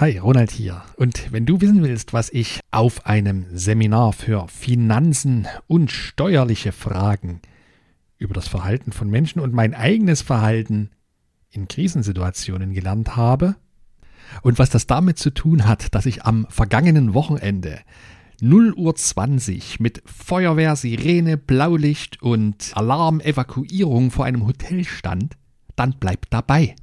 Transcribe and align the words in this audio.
Hi, 0.00 0.16
Ronald 0.18 0.52
hier. 0.52 0.82
Und 0.94 1.32
wenn 1.32 1.44
du 1.44 1.60
wissen 1.60 1.82
willst, 1.82 2.12
was 2.12 2.30
ich 2.30 2.60
auf 2.70 3.04
einem 3.06 3.46
Seminar 3.52 4.12
für 4.12 4.46
Finanzen 4.46 5.48
und 5.66 5.90
steuerliche 5.90 6.70
Fragen 6.70 7.40
über 8.16 8.32
das 8.32 8.46
Verhalten 8.46 8.92
von 8.92 9.10
Menschen 9.10 9.40
und 9.40 9.52
mein 9.52 9.74
eigenes 9.74 10.22
Verhalten 10.22 10.90
in 11.50 11.66
Krisensituationen 11.66 12.74
gelernt 12.74 13.16
habe 13.16 13.56
und 14.42 14.60
was 14.60 14.70
das 14.70 14.86
damit 14.86 15.18
zu 15.18 15.30
tun 15.30 15.66
hat, 15.66 15.92
dass 15.96 16.06
ich 16.06 16.22
am 16.22 16.46
vergangenen 16.48 17.12
Wochenende 17.12 17.80
0 18.40 18.74
Uhr 18.74 18.94
20 18.94 19.80
mit 19.80 20.04
Feuerwehr, 20.06 20.76
Sirene, 20.76 21.36
Blaulicht 21.36 22.22
und 22.22 22.70
Alarm-Evakuierung 22.74 24.12
vor 24.12 24.26
einem 24.26 24.46
Hotel 24.46 24.84
stand, 24.84 25.36
dann 25.74 25.96
bleib 25.98 26.30
dabei. 26.30 26.76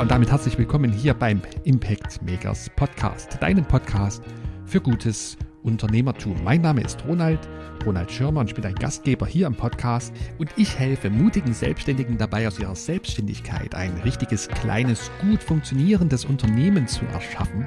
Und 0.00 0.12
damit 0.12 0.30
herzlich 0.30 0.56
willkommen 0.56 0.92
hier 0.92 1.12
beim 1.12 1.42
Impact 1.64 2.22
Makers 2.22 2.70
Podcast, 2.76 3.36
deinem 3.40 3.64
Podcast 3.64 4.22
für 4.64 4.80
gutes 4.80 5.36
Unternehmertum. 5.64 6.36
Mein 6.44 6.60
Name 6.60 6.82
ist 6.82 7.04
Ronald, 7.04 7.40
Ronald 7.84 8.08
Schirmer 8.08 8.40
und 8.40 8.46
ich 8.46 8.54
bin 8.54 8.64
ein 8.64 8.76
Gastgeber 8.76 9.26
hier 9.26 9.48
im 9.48 9.56
Podcast 9.56 10.14
und 10.38 10.50
ich 10.56 10.78
helfe 10.78 11.10
mutigen 11.10 11.52
Selbstständigen 11.52 12.16
dabei, 12.16 12.46
aus 12.46 12.60
ihrer 12.60 12.76
Selbstständigkeit 12.76 13.74
ein 13.74 13.92
richtiges, 14.04 14.46
kleines, 14.46 15.10
gut 15.20 15.42
funktionierendes 15.42 16.26
Unternehmen 16.26 16.86
zu 16.86 17.04
erschaffen, 17.06 17.66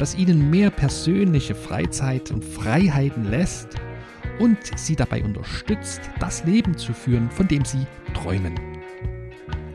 das 0.00 0.16
ihnen 0.16 0.50
mehr 0.50 0.70
persönliche 0.70 1.54
Freizeit 1.54 2.32
und 2.32 2.44
Freiheiten 2.44 3.30
lässt 3.30 3.76
und 4.40 4.58
sie 4.76 4.96
dabei 4.96 5.22
unterstützt, 5.22 6.00
das 6.18 6.44
Leben 6.44 6.76
zu 6.76 6.92
führen, 6.92 7.30
von 7.30 7.46
dem 7.46 7.64
sie 7.64 7.86
träumen. 8.12 8.58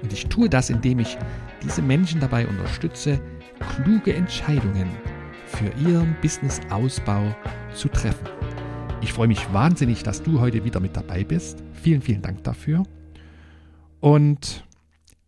Und 0.01 0.11
ich 0.11 0.27
tue 0.27 0.49
das, 0.49 0.69
indem 0.69 0.99
ich 0.99 1.17
diese 1.63 1.81
Menschen 1.81 2.19
dabei 2.19 2.47
unterstütze, 2.47 3.21
kluge 3.75 4.13
Entscheidungen 4.13 4.89
für 5.45 5.71
ihren 5.87 6.15
Business-Ausbau 6.21 7.35
zu 7.73 7.89
treffen. 7.89 8.27
Ich 9.01 9.13
freue 9.13 9.27
mich 9.27 9.51
wahnsinnig, 9.53 10.03
dass 10.03 10.21
du 10.21 10.39
heute 10.39 10.63
wieder 10.63 10.79
mit 10.79 10.95
dabei 10.95 11.23
bist. 11.23 11.63
Vielen, 11.81 12.01
vielen 12.01 12.21
Dank 12.21 12.43
dafür. 12.43 12.83
Und 13.99 14.65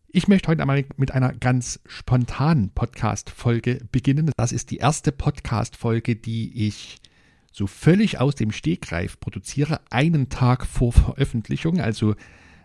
ich 0.10 0.28
möchte 0.28 0.50
heute 0.50 0.62
einmal 0.62 0.86
mit 0.98 1.12
einer 1.12 1.34
ganz 1.34 1.80
spontanen 1.86 2.70
Podcast-Folge 2.72 3.80
beginnen. 3.92 4.32
Das 4.38 4.52
ist 4.52 4.72
die 4.72 4.78
erste 4.78 5.12
Podcast-Folge, 5.12 6.16
die 6.16 6.68
ich 6.68 6.98
so 7.52 7.68
völlig 7.68 8.20
aus 8.20 8.36
dem 8.36 8.52
Stegreif 8.52 9.20
produziere, 9.20 9.82
einen 9.90 10.30
Tag 10.30 10.66
vor 10.66 10.92
Veröffentlichung. 10.94 11.80
Also 11.80 12.16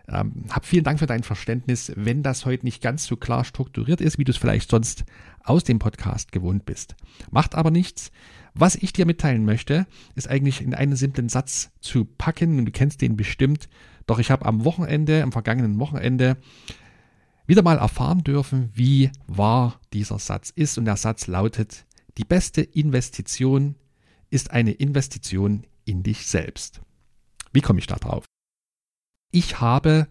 ähm, 0.09 0.45
hab 0.49 0.65
vielen 0.65 0.83
Dank 0.83 0.99
für 0.99 1.05
dein 1.05 1.23
Verständnis, 1.23 1.91
wenn 1.95 2.23
das 2.23 2.45
heute 2.45 2.65
nicht 2.65 2.81
ganz 2.81 3.05
so 3.05 3.17
klar 3.17 3.43
strukturiert 3.43 3.99
ist, 3.99 4.17
wie 4.17 4.23
du 4.23 4.31
es 4.31 4.37
vielleicht 4.37 4.69
sonst 4.69 5.05
aus 5.43 5.63
dem 5.63 5.79
Podcast 5.79 6.31
gewohnt 6.31 6.65
bist. 6.65 6.95
Macht 7.29 7.55
aber 7.55 7.71
nichts. 7.71 8.11
Was 8.53 8.75
ich 8.75 8.93
dir 8.93 9.05
mitteilen 9.05 9.45
möchte, 9.45 9.85
ist 10.15 10.29
eigentlich 10.29 10.61
in 10.61 10.73
einen 10.73 10.95
simplen 10.95 11.29
Satz 11.29 11.71
zu 11.79 12.05
packen 12.05 12.57
und 12.57 12.65
du 12.65 12.71
kennst 12.71 13.01
den 13.01 13.17
bestimmt. 13.17 13.69
Doch 14.05 14.19
ich 14.19 14.31
habe 14.31 14.45
am 14.45 14.63
Wochenende, 14.63 15.21
am 15.23 15.31
vergangenen 15.31 15.79
Wochenende, 15.79 16.37
wieder 17.45 17.61
mal 17.61 17.77
erfahren 17.77 18.23
dürfen, 18.23 18.69
wie 18.73 19.11
wahr 19.27 19.79
dieser 19.93 20.19
Satz 20.19 20.49
ist. 20.49 20.77
Und 20.77 20.85
der 20.85 20.97
Satz 20.97 21.27
lautet, 21.27 21.85
die 22.17 22.25
beste 22.25 22.61
Investition 22.61 23.75
ist 24.29 24.51
eine 24.51 24.71
Investition 24.71 25.65
in 25.85 26.03
dich 26.03 26.27
selbst. 26.27 26.81
Wie 27.53 27.61
komme 27.61 27.79
ich 27.79 27.87
da 27.87 27.95
drauf? 27.95 28.25
Ich 29.31 29.59
habe, 29.59 30.07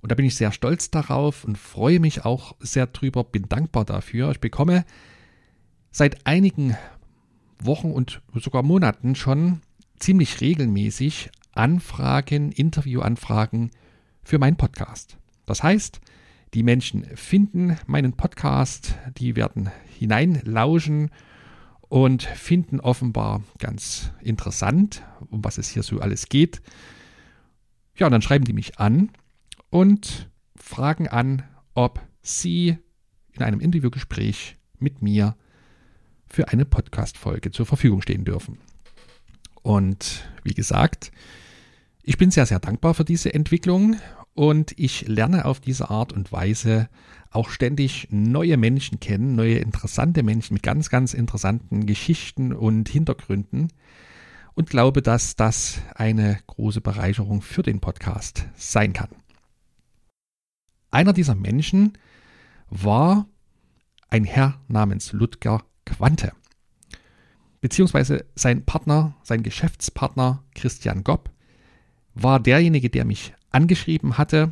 und 0.00 0.12
da 0.12 0.14
bin 0.14 0.24
ich 0.24 0.36
sehr 0.36 0.52
stolz 0.52 0.90
darauf 0.90 1.44
und 1.44 1.58
freue 1.58 2.00
mich 2.00 2.24
auch 2.24 2.56
sehr 2.60 2.86
drüber, 2.86 3.24
bin 3.24 3.48
dankbar 3.48 3.84
dafür, 3.84 4.30
ich 4.30 4.40
bekomme 4.40 4.84
seit 5.90 6.26
einigen 6.26 6.76
Wochen 7.60 7.90
und 7.90 8.22
sogar 8.34 8.62
Monaten 8.62 9.14
schon 9.14 9.60
ziemlich 9.98 10.40
regelmäßig 10.40 11.30
Anfragen, 11.54 12.50
Interviewanfragen 12.50 13.70
für 14.24 14.38
meinen 14.38 14.56
Podcast. 14.56 15.18
Das 15.44 15.62
heißt, 15.62 16.00
die 16.54 16.62
Menschen 16.62 17.04
finden 17.16 17.78
meinen 17.86 18.14
Podcast, 18.14 18.96
die 19.18 19.36
werden 19.36 19.70
hineinlauschen 19.98 21.10
und 21.88 22.22
finden 22.22 22.80
offenbar 22.80 23.42
ganz 23.58 24.12
interessant, 24.20 25.02
um 25.30 25.44
was 25.44 25.58
es 25.58 25.68
hier 25.68 25.82
so 25.82 26.00
alles 26.00 26.28
geht. 26.28 26.62
Ja, 28.02 28.06
und 28.06 28.12
dann 28.12 28.22
schreiben 28.22 28.44
die 28.44 28.52
mich 28.52 28.80
an 28.80 29.10
und 29.70 30.28
fragen 30.56 31.06
an, 31.06 31.44
ob 31.74 32.00
sie 32.20 32.76
in 33.30 33.42
einem 33.44 33.60
Interviewgespräch 33.60 34.56
mit 34.80 35.02
mir 35.02 35.36
für 36.26 36.48
eine 36.48 36.64
Podcast-Folge 36.64 37.52
zur 37.52 37.64
Verfügung 37.64 38.02
stehen 38.02 38.24
dürfen. 38.24 38.58
Und 39.62 40.28
wie 40.42 40.52
gesagt, 40.52 41.12
ich 42.02 42.18
bin 42.18 42.32
sehr, 42.32 42.44
sehr 42.44 42.58
dankbar 42.58 42.94
für 42.94 43.04
diese 43.04 43.32
Entwicklung 43.34 43.94
und 44.34 44.76
ich 44.76 45.06
lerne 45.06 45.44
auf 45.44 45.60
diese 45.60 45.88
Art 45.88 46.12
und 46.12 46.32
Weise 46.32 46.88
auch 47.30 47.50
ständig 47.50 48.08
neue 48.10 48.56
Menschen 48.56 48.98
kennen, 48.98 49.36
neue 49.36 49.58
interessante 49.58 50.24
Menschen 50.24 50.54
mit 50.54 50.64
ganz, 50.64 50.90
ganz 50.90 51.14
interessanten 51.14 51.86
Geschichten 51.86 52.52
und 52.52 52.88
Hintergründen, 52.88 53.68
und 54.54 54.68
glaube, 54.68 55.02
dass 55.02 55.36
das 55.36 55.80
eine 55.94 56.38
große 56.46 56.80
Bereicherung 56.80 57.42
für 57.42 57.62
den 57.62 57.80
Podcast 57.80 58.46
sein 58.56 58.92
kann. 58.92 59.10
Einer 60.90 61.12
dieser 61.12 61.34
Menschen 61.34 61.94
war 62.68 63.26
ein 64.08 64.24
Herr 64.24 64.60
namens 64.68 65.12
Ludger 65.12 65.64
Quante, 65.86 66.32
beziehungsweise 67.60 68.26
sein 68.34 68.64
Partner, 68.64 69.16
sein 69.22 69.42
Geschäftspartner 69.42 70.44
Christian 70.54 71.02
Gopp 71.02 71.30
war 72.14 72.40
derjenige, 72.40 72.90
der 72.90 73.06
mich 73.06 73.32
angeschrieben 73.50 74.18
hatte 74.18 74.50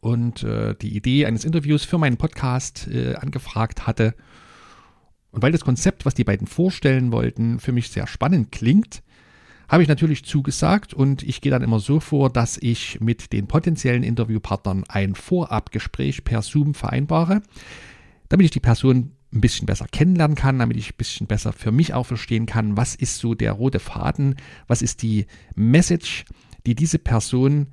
und 0.00 0.42
äh, 0.42 0.74
die 0.74 0.94
Idee 0.94 1.26
eines 1.26 1.44
Interviews 1.44 1.84
für 1.84 1.98
meinen 1.98 2.18
Podcast 2.18 2.88
äh, 2.88 3.14
angefragt 3.14 3.86
hatte 3.86 4.14
und 5.36 5.42
weil 5.42 5.52
das 5.52 5.66
Konzept, 5.66 6.06
was 6.06 6.14
die 6.14 6.24
beiden 6.24 6.46
vorstellen 6.46 7.12
wollten, 7.12 7.60
für 7.60 7.72
mich 7.72 7.90
sehr 7.90 8.06
spannend 8.06 8.52
klingt, 8.52 9.02
habe 9.68 9.82
ich 9.82 9.88
natürlich 9.88 10.24
zugesagt 10.24 10.94
und 10.94 11.22
ich 11.22 11.42
gehe 11.42 11.52
dann 11.52 11.60
immer 11.60 11.78
so 11.78 12.00
vor, 12.00 12.30
dass 12.30 12.56
ich 12.56 13.02
mit 13.02 13.34
den 13.34 13.46
potenziellen 13.46 14.02
Interviewpartnern 14.02 14.84
ein 14.88 15.14
Vorabgespräch 15.14 16.24
per 16.24 16.40
Zoom 16.40 16.72
vereinbare, 16.72 17.42
damit 18.30 18.46
ich 18.46 18.50
die 18.50 18.60
Person 18.60 19.12
ein 19.30 19.42
bisschen 19.42 19.66
besser 19.66 19.86
kennenlernen 19.86 20.38
kann, 20.38 20.58
damit 20.58 20.78
ich 20.78 20.92
ein 20.92 20.96
bisschen 20.96 21.26
besser 21.26 21.52
für 21.52 21.70
mich 21.70 21.92
auch 21.92 22.06
verstehen 22.06 22.46
kann, 22.46 22.78
was 22.78 22.94
ist 22.94 23.18
so 23.18 23.34
der 23.34 23.52
rote 23.52 23.78
Faden, 23.78 24.36
was 24.68 24.80
ist 24.80 25.02
die 25.02 25.26
Message, 25.54 26.24
die 26.64 26.74
diese 26.74 26.98
Person 26.98 27.66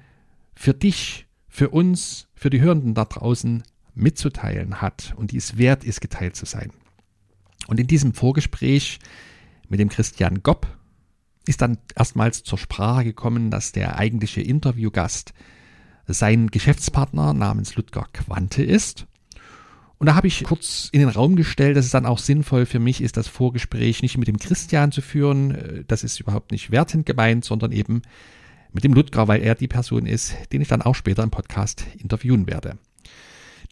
für 0.54 0.74
dich, 0.74 1.28
für 1.48 1.70
uns, 1.70 2.28
für 2.36 2.50
die 2.50 2.60
Hörenden 2.60 2.94
da 2.94 3.06
draußen 3.06 3.64
mitzuteilen 3.96 4.82
hat 4.82 5.14
und 5.16 5.32
die 5.32 5.38
es 5.38 5.58
wert 5.58 5.86
ist, 5.86 6.02
geteilt 6.02 6.36
zu 6.36 6.46
sein. 6.46 6.74
Und 7.68 7.80
in 7.80 7.88
diesem 7.88 8.14
Vorgespräch 8.14 9.00
mit 9.70 9.80
dem 9.80 9.90
Christian 9.90 10.44
Gopp 10.44 10.68
ist 11.46 11.62
dann 11.62 11.78
erstmals 11.96 12.44
zur 12.44 12.58
Sprache 12.58 13.04
gekommen, 13.04 13.52
dass 13.52 13.72
der 13.72 13.98
eigentliche 13.98 14.42
Interviewgast 14.42 15.34
sein 16.08 16.48
Geschäftspartner 16.48 17.34
namens 17.34 17.76
Ludger 17.76 18.08
Quante 18.14 18.64
ist. 18.64 19.08
Und 19.98 20.08
da 20.08 20.16
habe 20.16 20.28
ich 20.28 20.44
kurz 20.44 20.90
in 20.92 21.00
den 21.00 21.10
Raum 21.10 21.36
gestellt, 21.38 21.78
dass 21.78 21.86
es 21.86 21.92
dann 21.92 22.06
auch 22.06 22.18
sinnvoll 22.18 22.66
für 22.66 22.80
mich 22.80 23.02
ist, 23.02 23.16
das 23.16 23.30
Vorgespräch 23.30 24.02
nicht 24.02 24.18
mit 24.18 24.28
dem 24.28 24.38
Christian 24.38 24.92
zu 24.92 25.02
führen. 25.02 25.86
Das 25.88 26.04
ist 26.04 26.20
überhaupt 26.20 26.52
nicht 26.52 26.72
wertend 26.72 27.06
gemeint, 27.06 27.46
sondern 27.46 27.72
eben 27.72 28.02
mit 28.74 28.84
dem 28.84 28.94
Ludger, 28.94 29.28
weil 29.28 29.42
er 29.42 29.56
die 29.56 29.68
Person 29.70 30.06
ist, 30.06 30.36
den 30.52 30.62
ich 30.62 30.68
dann 30.68 30.82
auch 30.82 30.96
später 30.96 31.24
im 31.24 31.32
Podcast 31.32 31.86
interviewen 31.98 32.48
werde. 32.48 32.78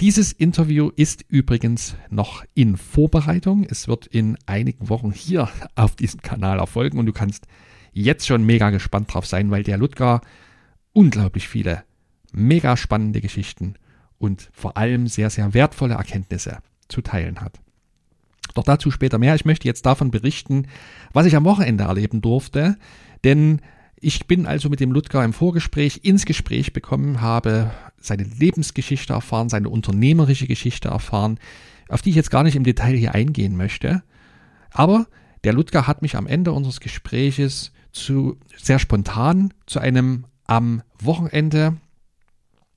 Dieses 0.01 0.31
Interview 0.31 0.89
ist 0.95 1.23
übrigens 1.29 1.95
noch 2.09 2.43
in 2.55 2.75
Vorbereitung. 2.75 3.67
Es 3.69 3.87
wird 3.87 4.07
in 4.07 4.35
einigen 4.47 4.89
Wochen 4.89 5.11
hier 5.11 5.47
auf 5.75 5.95
diesem 5.95 6.23
Kanal 6.23 6.57
erfolgen 6.57 6.97
und 6.97 7.05
du 7.05 7.13
kannst 7.13 7.45
jetzt 7.93 8.25
schon 8.25 8.43
mega 8.43 8.71
gespannt 8.71 9.13
drauf 9.13 9.27
sein, 9.27 9.51
weil 9.51 9.61
der 9.61 9.77
Ludger 9.77 10.21
unglaublich 10.91 11.47
viele 11.47 11.83
mega 12.33 12.77
spannende 12.77 13.21
Geschichten 13.21 13.75
und 14.17 14.49
vor 14.53 14.75
allem 14.75 15.05
sehr, 15.05 15.29
sehr 15.29 15.53
wertvolle 15.53 15.93
Erkenntnisse 15.93 16.57
zu 16.87 17.01
teilen 17.01 17.39
hat. 17.39 17.59
Doch 18.55 18.63
dazu 18.63 18.89
später 18.89 19.19
mehr. 19.19 19.35
Ich 19.35 19.45
möchte 19.45 19.67
jetzt 19.67 19.85
davon 19.85 20.09
berichten, 20.09 20.65
was 21.13 21.27
ich 21.27 21.35
am 21.35 21.45
Wochenende 21.45 21.83
erleben 21.83 22.21
durfte, 22.21 22.75
denn 23.23 23.61
ich 23.97 24.25
bin 24.25 24.47
also 24.47 24.67
mit 24.67 24.79
dem 24.79 24.93
Ludger 24.93 25.23
im 25.23 25.31
Vorgespräch 25.31 25.99
ins 26.01 26.25
Gespräch 26.25 26.73
bekommen, 26.73 27.21
habe 27.21 27.69
seine 28.01 28.23
Lebensgeschichte 28.23 29.13
erfahren, 29.13 29.49
seine 29.49 29.69
unternehmerische 29.69 30.47
Geschichte 30.47 30.89
erfahren, 30.89 31.39
auf 31.89 32.01
die 32.01 32.11
ich 32.11 32.15
jetzt 32.15 32.31
gar 32.31 32.43
nicht 32.43 32.55
im 32.55 32.63
Detail 32.63 32.95
hier 32.95 33.13
eingehen 33.13 33.55
möchte. 33.55 34.03
Aber 34.71 35.07
der 35.43 35.53
Ludger 35.53 35.87
hat 35.87 36.01
mich 36.01 36.15
am 36.15 36.27
Ende 36.27 36.51
unseres 36.51 36.79
Gespräches 36.79 37.71
zu 37.91 38.37
sehr 38.55 38.79
spontan 38.79 39.53
zu 39.65 39.79
einem 39.79 40.25
am 40.45 40.81
Wochenende 40.99 41.77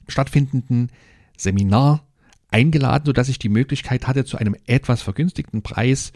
stattfindenden 0.09 0.91
Seminar 1.37 2.07
eingeladen, 2.51 3.07
sodass 3.07 3.29
ich 3.29 3.39
die 3.39 3.49
Möglichkeit 3.49 4.07
hatte, 4.07 4.25
zu 4.25 4.37
einem 4.37 4.55
etwas 4.67 5.03
vergünstigten 5.03 5.63
Preis 5.63 6.13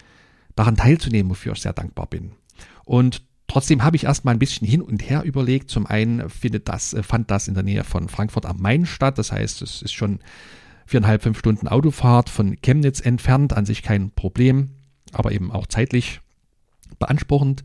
daran 0.54 0.76
teilzunehmen, 0.76 1.30
wofür 1.30 1.52
ich 1.52 1.62
sehr 1.62 1.72
dankbar 1.72 2.06
bin. 2.06 2.32
Und 2.84 3.22
trotzdem 3.48 3.82
habe 3.82 3.96
ich 3.96 4.04
erstmal 4.04 4.34
ein 4.34 4.38
bisschen 4.38 4.68
hin 4.68 4.80
und 4.80 5.08
her 5.08 5.24
überlegt. 5.24 5.70
Zum 5.70 5.86
einen 5.86 6.30
findet 6.30 6.68
das, 6.68 6.94
äh, 6.94 7.02
fand 7.02 7.30
das 7.30 7.48
in 7.48 7.54
der 7.54 7.64
Nähe 7.64 7.82
von 7.82 8.08
Frankfurt 8.08 8.46
am 8.46 8.60
Main 8.60 8.86
statt. 8.86 9.18
Das 9.18 9.32
heißt, 9.32 9.62
es 9.62 9.82
ist 9.82 9.92
schon 9.92 10.20
viereinhalb, 10.86 11.22
fünf 11.22 11.38
Stunden 11.38 11.66
Autofahrt 11.66 12.30
von 12.30 12.56
Chemnitz 12.62 13.00
entfernt, 13.00 13.52
an 13.52 13.66
sich 13.66 13.82
kein 13.82 14.10
Problem, 14.10 14.70
aber 15.12 15.32
eben 15.32 15.50
auch 15.50 15.66
zeitlich 15.66 16.20
beanspruchend. 16.98 17.64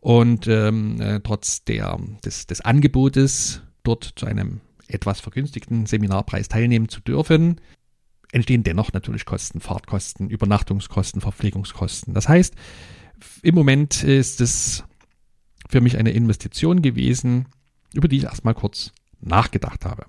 Und 0.00 0.46
ähm, 0.48 1.00
äh, 1.00 1.20
trotz 1.20 1.64
der, 1.64 1.98
des, 2.24 2.46
des 2.46 2.60
Angebotes, 2.60 3.62
dort 3.84 4.12
zu 4.16 4.26
einem 4.26 4.60
etwas 4.86 5.20
vergünstigten 5.20 5.86
Seminarpreis 5.86 6.48
teilnehmen 6.48 6.88
zu 6.88 7.00
dürfen, 7.00 7.60
entstehen 8.32 8.64
dennoch 8.64 8.92
natürlich 8.92 9.24
Kosten, 9.24 9.60
Fahrtkosten, 9.60 10.28
Übernachtungskosten, 10.28 11.20
Verpflegungskosten. 11.20 12.14
Das 12.14 12.28
heißt, 12.28 12.54
im 13.42 13.54
Moment 13.54 14.02
ist 14.02 14.40
es 14.40 14.84
für 15.68 15.80
mich 15.80 15.98
eine 15.98 16.10
Investition 16.10 16.82
gewesen, 16.82 17.46
über 17.94 18.08
die 18.08 18.18
ich 18.18 18.24
erstmal 18.24 18.54
kurz 18.54 18.92
nachgedacht 19.20 19.84
habe. 19.84 20.06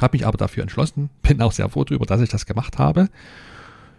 Habe 0.00 0.16
mich 0.16 0.26
aber 0.26 0.38
dafür 0.38 0.62
entschlossen, 0.62 1.10
bin 1.22 1.40
auch 1.40 1.52
sehr 1.52 1.68
froh 1.68 1.84
darüber, 1.84 2.06
dass 2.06 2.20
ich 2.20 2.28
das 2.28 2.46
gemacht 2.46 2.78
habe 2.78 3.08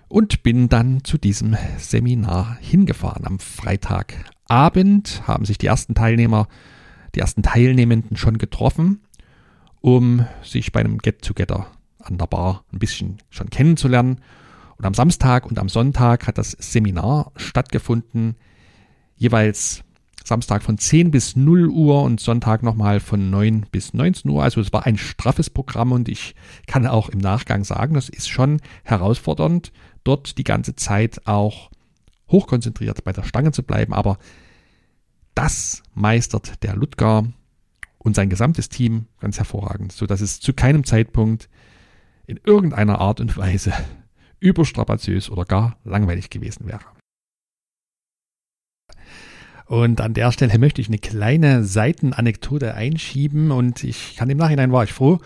und 0.07 0.43
bin 0.43 0.69
dann 0.69 1.03
zu 1.03 1.17
diesem 1.17 1.55
Seminar 1.77 2.57
hingefahren. 2.59 3.25
Am 3.25 3.39
Freitagabend 3.39 5.27
haben 5.27 5.45
sich 5.45 5.57
die 5.57 5.67
ersten 5.67 5.95
Teilnehmer, 5.95 6.47
die 7.15 7.19
ersten 7.19 7.43
Teilnehmenden 7.43 8.17
schon 8.17 8.37
getroffen, 8.37 9.01
um 9.81 10.25
sich 10.43 10.71
bei 10.71 10.79
einem 10.79 10.97
Get-Together 10.97 11.67
an 11.99 12.17
der 12.17 12.27
Bar 12.27 12.65
ein 12.73 12.79
bisschen 12.79 13.17
schon 13.29 13.49
kennenzulernen. 13.49 14.21
Und 14.77 14.85
am 14.85 14.93
Samstag 14.93 15.45
und 15.45 15.59
am 15.59 15.69
Sonntag 15.69 16.27
hat 16.27 16.37
das 16.37 16.51
Seminar 16.51 17.31
stattgefunden, 17.35 18.35
jeweils 19.15 19.83
Samstag 20.29 20.63
von 20.63 20.77
10 20.77 21.11
bis 21.11 21.35
0 21.35 21.67
Uhr 21.67 22.03
und 22.03 22.19
Sonntag 22.19 22.63
nochmal 22.63 22.99
von 22.99 23.29
9 23.29 23.65
bis 23.71 23.93
19 23.93 24.29
Uhr. 24.31 24.43
Also 24.43 24.61
es 24.61 24.71
war 24.71 24.85
ein 24.85 24.97
straffes 24.97 25.49
Programm 25.49 25.91
und 25.91 26.07
ich 26.07 26.35
kann 26.67 26.87
auch 26.87 27.09
im 27.09 27.17
Nachgang 27.19 27.63
sagen, 27.63 27.95
das 27.95 28.09
ist 28.09 28.29
schon 28.29 28.61
herausfordernd, 28.83 29.73
dort 30.03 30.37
die 30.37 30.43
ganze 30.43 30.75
Zeit 30.75 31.27
auch 31.27 31.71
hochkonzentriert 32.29 33.03
bei 33.03 33.11
der 33.11 33.23
Stange 33.23 33.51
zu 33.51 33.63
bleiben. 33.63 33.91
Aber 33.93 34.19
das 35.33 35.81
meistert 35.95 36.63
der 36.63 36.75
Ludger 36.75 37.25
und 37.97 38.15
sein 38.15 38.29
gesamtes 38.29 38.69
Team 38.69 39.07
ganz 39.19 39.39
hervorragend, 39.39 39.91
sodass 39.91 40.21
es 40.21 40.39
zu 40.39 40.53
keinem 40.53 40.83
Zeitpunkt 40.83 41.49
in 42.27 42.39
irgendeiner 42.45 42.99
Art 42.99 43.19
und 43.19 43.35
Weise 43.35 43.73
überstrapaziös 44.39 45.31
oder 45.31 45.43
gar 45.43 45.77
langweilig 45.83 46.29
gewesen 46.29 46.67
wäre. 46.67 46.98
Und 49.69 50.01
an 50.01 50.15
der 50.15 50.31
Stelle 50.31 50.57
möchte 50.57 50.81
ich 50.81 50.87
eine 50.87 50.97
kleine 50.97 51.63
Seitenanekdote 51.63 52.73
einschieben 52.73 53.51
und 53.51 53.83
ich 53.83 54.15
kann 54.15 54.27
im 54.31 54.39
Nachhinein 54.39 54.71
war 54.71 54.83
ich 54.83 54.91
froh, 54.91 55.19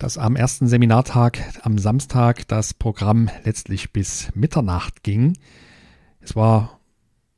dass 0.00 0.18
am 0.18 0.34
ersten 0.34 0.66
Seminartag 0.66 1.38
am 1.62 1.78
Samstag 1.78 2.48
das 2.48 2.74
Programm 2.74 3.30
letztlich 3.44 3.92
bis 3.92 4.34
Mitternacht 4.34 5.04
ging. 5.04 5.38
Es 6.20 6.34
war, 6.34 6.80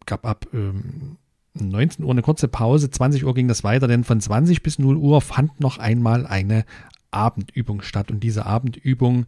gab 0.06 0.24
ab 0.24 0.46
ähm, 0.54 1.18
19 1.52 2.02
Uhr 2.02 2.10
eine 2.10 2.22
kurze 2.22 2.48
Pause, 2.48 2.90
20 2.90 3.26
Uhr 3.26 3.34
ging 3.34 3.46
das 3.46 3.62
weiter, 3.62 3.86
denn 3.86 4.02
von 4.02 4.18
20 4.18 4.62
bis 4.62 4.78
0 4.78 4.96
Uhr 4.96 5.20
fand 5.20 5.60
noch 5.60 5.76
einmal 5.76 6.26
eine 6.26 6.64
Abendübung 7.10 7.82
statt. 7.82 8.10
Und 8.10 8.20
diese 8.20 8.46
Abendübung 8.46 9.26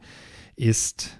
ist 0.57 1.19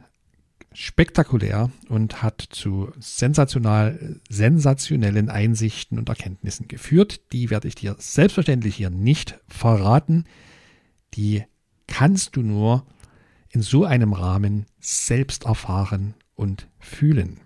spektakulär 0.75 1.71
und 1.89 2.23
hat 2.23 2.45
zu 2.51 2.93
sensational, 2.99 4.21
sensationellen 4.29 5.31
Einsichten 5.31 5.99
und 5.99 6.09
Erkenntnissen 6.09 6.69
geführt. 6.69 7.33
Die 7.33 7.49
werde 7.49 7.69
ich 7.69 7.77
dir 7.77 7.95
selbstverständlich 7.99 8.75
hier 8.75 8.91
nicht 8.91 9.39
verraten. 9.47 10.25
Die 11.15 11.45
kannst 11.87 12.37
du 12.37 12.43
nur 12.43 12.85
in 13.51 13.63
so 13.63 13.85
einem 13.85 14.13
Rahmen 14.13 14.67
selbst 14.81 15.45
erfahren 15.45 16.15
und 16.35 16.69
fühlen. 16.81 17.41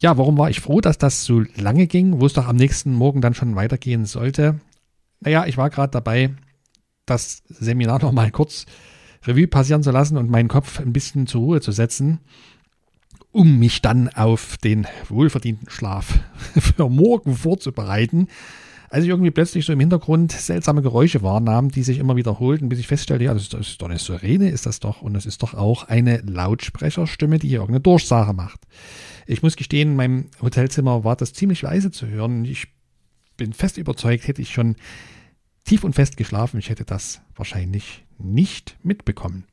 Ja, 0.00 0.16
warum 0.16 0.38
war 0.38 0.48
ich 0.48 0.60
froh, 0.60 0.80
dass 0.80 0.96
das 0.96 1.24
so 1.24 1.44
lange 1.56 1.86
ging, 1.86 2.20
wo 2.20 2.26
es 2.26 2.32
doch 2.32 2.48
am 2.48 2.56
nächsten 2.56 2.94
Morgen 2.94 3.20
dann 3.20 3.34
schon 3.34 3.54
weitergehen 3.54 4.06
sollte? 4.06 4.60
Naja, 5.20 5.44
ich 5.44 5.58
war 5.58 5.68
gerade 5.68 5.90
dabei, 5.90 6.34
das 7.04 7.42
Seminar 7.48 8.00
noch 8.00 8.12
mal 8.12 8.30
kurz 8.30 8.64
Revue 9.26 9.46
passieren 9.46 9.82
zu 9.82 9.90
lassen 9.90 10.16
und 10.16 10.30
meinen 10.30 10.48
Kopf 10.48 10.80
ein 10.80 10.92
bisschen 10.92 11.26
zur 11.26 11.42
Ruhe 11.42 11.60
zu 11.60 11.72
setzen, 11.72 12.20
um 13.32 13.58
mich 13.58 13.82
dann 13.82 14.08
auf 14.08 14.56
den 14.56 14.86
wohlverdienten 15.08 15.70
Schlaf 15.70 16.18
für 16.58 16.88
morgen 16.88 17.36
vorzubereiten. 17.36 18.28
Als 18.88 19.04
ich 19.04 19.10
irgendwie 19.10 19.30
plötzlich 19.30 19.64
so 19.64 19.72
im 19.72 19.78
Hintergrund 19.78 20.32
seltsame 20.32 20.82
Geräusche 20.82 21.22
wahrnahm, 21.22 21.70
die 21.70 21.84
sich 21.84 21.98
immer 21.98 22.16
wiederholten, 22.16 22.68
bis 22.68 22.80
ich 22.80 22.88
feststellte, 22.88 23.22
ja, 23.22 23.32
das 23.32 23.44
ist, 23.44 23.54
das 23.54 23.68
ist 23.68 23.80
doch 23.80 23.88
eine 23.88 24.00
Sirene, 24.00 24.50
ist 24.50 24.66
das 24.66 24.80
doch. 24.80 25.00
Und 25.00 25.14
es 25.14 25.26
ist 25.26 25.44
doch 25.44 25.54
auch 25.54 25.84
eine 25.84 26.18
Lautsprecherstimme, 26.22 27.38
die 27.38 27.48
hier 27.48 27.60
irgendeine 27.60 27.82
Durchsage 27.82 28.32
macht. 28.32 28.60
Ich 29.28 29.44
muss 29.44 29.54
gestehen, 29.54 29.90
in 29.90 29.96
meinem 29.96 30.26
Hotelzimmer 30.42 31.04
war 31.04 31.14
das 31.14 31.32
ziemlich 31.34 31.62
leise 31.62 31.92
zu 31.92 32.08
hören. 32.08 32.44
Ich 32.44 32.66
bin 33.36 33.52
fest 33.52 33.78
überzeugt, 33.78 34.26
hätte 34.26 34.42
ich 34.42 34.52
schon 34.52 34.74
tief 35.62 35.84
und 35.84 35.94
fest 35.94 36.16
geschlafen. 36.16 36.58
Ich 36.58 36.68
hätte 36.68 36.84
das 36.84 37.20
wahrscheinlich 37.36 38.04
nicht 38.22 38.76
mitbekommen. 38.82 39.44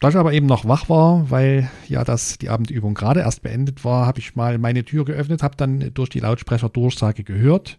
Da 0.00 0.10
ich 0.10 0.16
aber 0.16 0.32
eben 0.32 0.46
noch 0.46 0.66
wach 0.66 0.88
war, 0.88 1.30
weil 1.30 1.70
ja 1.88 2.04
das 2.04 2.38
die 2.38 2.50
Abendübung 2.50 2.94
gerade 2.94 3.20
erst 3.20 3.42
beendet 3.42 3.84
war, 3.84 4.06
habe 4.06 4.18
ich 4.18 4.36
mal 4.36 4.58
meine 4.58 4.84
Tür 4.84 5.04
geöffnet, 5.04 5.42
habe 5.42 5.56
dann 5.56 5.92
durch 5.94 6.10
die 6.10 6.20
Lautsprecher 6.20 6.68
Durchsage 6.68 7.24
gehört, 7.24 7.78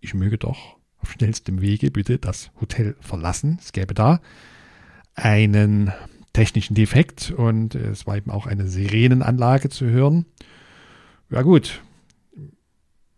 ich 0.00 0.14
möge 0.14 0.38
doch 0.38 0.78
auf 0.98 1.12
schnellstem 1.12 1.60
Wege 1.60 1.90
bitte 1.90 2.18
das 2.18 2.50
Hotel 2.60 2.96
verlassen. 3.00 3.58
Es 3.60 3.72
gäbe 3.72 3.94
da 3.94 4.20
einen 5.14 5.92
technischen 6.32 6.74
Defekt 6.74 7.30
und 7.30 7.74
es 7.74 8.06
war 8.06 8.16
eben 8.16 8.30
auch 8.30 8.46
eine 8.46 8.66
Sirenenanlage 8.66 9.68
zu 9.68 9.86
hören. 9.86 10.24
Ja 11.30 11.42
gut, 11.42 11.82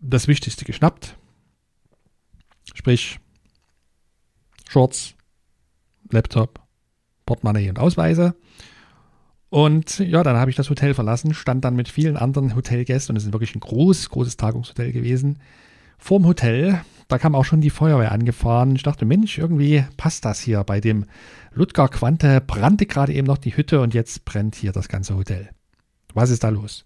das 0.01 0.27
Wichtigste 0.27 0.65
geschnappt, 0.65 1.17
Sprich, 2.75 3.19
Shorts, 4.69 5.15
Laptop, 6.13 6.61
Portemonnaie 7.27 7.69
und 7.69 7.79
Ausweise. 7.79 8.35
Und 9.51 9.99
ja, 9.99 10.23
dann 10.23 10.37
habe 10.37 10.51
ich 10.51 10.57
das 10.57 10.71
Hotel 10.71 10.95
verlassen, 10.95 11.35
stand 11.35 11.65
dann 11.65 11.75
mit 11.75 11.89
vielen 11.89 12.17
anderen 12.17 12.55
Hotelgästen 12.55 13.13
und 13.13 13.17
es 13.17 13.25
ist 13.25 13.33
wirklich 13.33 13.55
ein 13.57 13.61
groß, 13.61 14.09
großes 14.11 14.37
Tagungshotel 14.37 14.93
gewesen. 14.93 15.39
Vorm 15.99 16.25
Hotel, 16.25 16.81
da 17.09 17.19
kam 17.19 17.35
auch 17.35 17.45
schon 17.45 17.61
die 17.61 17.71
Feuerwehr 17.71 18.13
angefahren. 18.13 18.77
Ich 18.77 18.85
dachte, 18.85 19.05
Mensch, 19.05 19.37
irgendwie 19.39 19.85
passt 19.97 20.25
das 20.25 20.41
hier. 20.41 20.63
Bei 20.63 20.81
dem 20.81 21.07
Ludger 21.53 21.89
Quante 21.89 22.41
brannte 22.41 22.87
gerade 22.87 23.13
eben 23.13 23.27
noch 23.27 23.39
die 23.39 23.57
Hütte 23.57 23.81
und 23.81 23.93
jetzt 23.93 24.25
brennt 24.25 24.55
hier 24.55 24.71
das 24.71 24.89
ganze 24.89 25.17
Hotel. 25.17 25.51
Was 26.15 26.31
ist 26.31 26.45
da 26.45 26.49
los? 26.49 26.85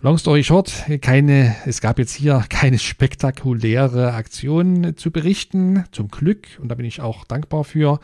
Long 0.00 0.16
story 0.16 0.44
short, 0.44 0.84
keine, 1.00 1.56
es 1.66 1.80
gab 1.80 1.98
jetzt 1.98 2.14
hier 2.14 2.44
keine 2.48 2.78
spektakuläre 2.78 4.12
Aktion 4.12 4.96
zu 4.96 5.10
berichten, 5.10 5.86
zum 5.90 6.06
Glück, 6.06 6.46
und 6.62 6.68
da 6.68 6.76
bin 6.76 6.86
ich 6.86 7.00
auch 7.00 7.24
dankbar 7.24 7.64
für. 7.64 7.98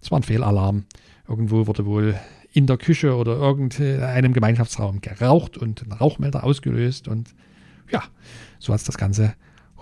Es 0.00 0.12
war 0.12 0.20
ein 0.20 0.22
Fehlalarm. 0.22 0.84
Irgendwo 1.26 1.66
wurde 1.66 1.86
wohl 1.86 2.14
in 2.52 2.68
der 2.68 2.76
Küche 2.76 3.16
oder 3.16 3.32
irgendeinem 3.32 4.32
Gemeinschaftsraum 4.32 5.00
geraucht 5.00 5.58
und 5.58 5.82
ein 5.82 5.90
Rauchmelder 5.90 6.44
ausgelöst 6.44 7.08
und 7.08 7.34
ja, 7.90 8.04
so 8.60 8.72
hat 8.72 8.78
es 8.78 8.86
das 8.86 8.96
ganze 8.96 9.34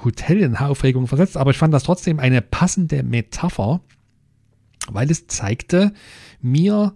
Hotel 0.03 0.39
in 0.39 0.57
Aufregung 0.57 1.07
versetzt. 1.07 1.37
Aber 1.37 1.51
ich 1.51 1.59
fand 1.59 1.75
das 1.75 1.83
trotzdem 1.83 2.19
eine 2.19 2.41
passende 2.41 3.03
Metapher, 3.03 3.83
weil 4.91 5.11
es 5.11 5.27
zeigte 5.27 5.93
mir 6.41 6.95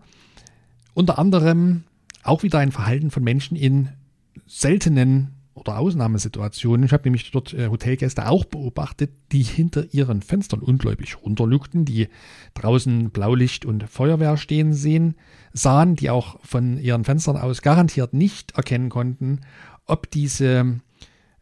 unter 0.95 1.19
anderem 1.19 1.85
auch 2.23 2.43
wieder 2.43 2.59
ein 2.59 2.73
Verhalten 2.73 3.11
von 3.11 3.23
Menschen 3.23 3.55
in 3.55 3.91
seltenen 4.47 5.35
oder 5.55 5.79
Ausnahmesituationen. 5.79 6.87
Ich 6.87 6.93
habe 6.93 7.05
nämlich 7.05 7.31
dort 7.31 7.53
äh, 7.53 7.69
Hotelgäste 7.69 8.29
auch 8.29 8.45
beobachtet, 8.45 9.11
die 9.33 9.43
hinter 9.43 9.93
ihren 9.93 10.23
Fenstern 10.23 10.61
ungläubig 10.61 11.17
runterlugten, 11.23 11.85
die 11.85 12.09
draußen 12.55 13.11
Blaulicht 13.11 13.65
und 13.65 13.89
Feuerwehr 13.89 14.37
stehen 14.37 14.73
sehen, 14.73 15.15
sahen, 15.53 15.95
die 15.95 16.11
auch 16.11 16.39
von 16.43 16.79
ihren 16.79 17.05
Fenstern 17.05 17.37
aus 17.37 17.63
garantiert 17.63 18.15
nicht 18.15 18.53
erkennen 18.53 18.89
konnten, 18.89 19.41
ob 19.87 20.11
diese 20.11 20.81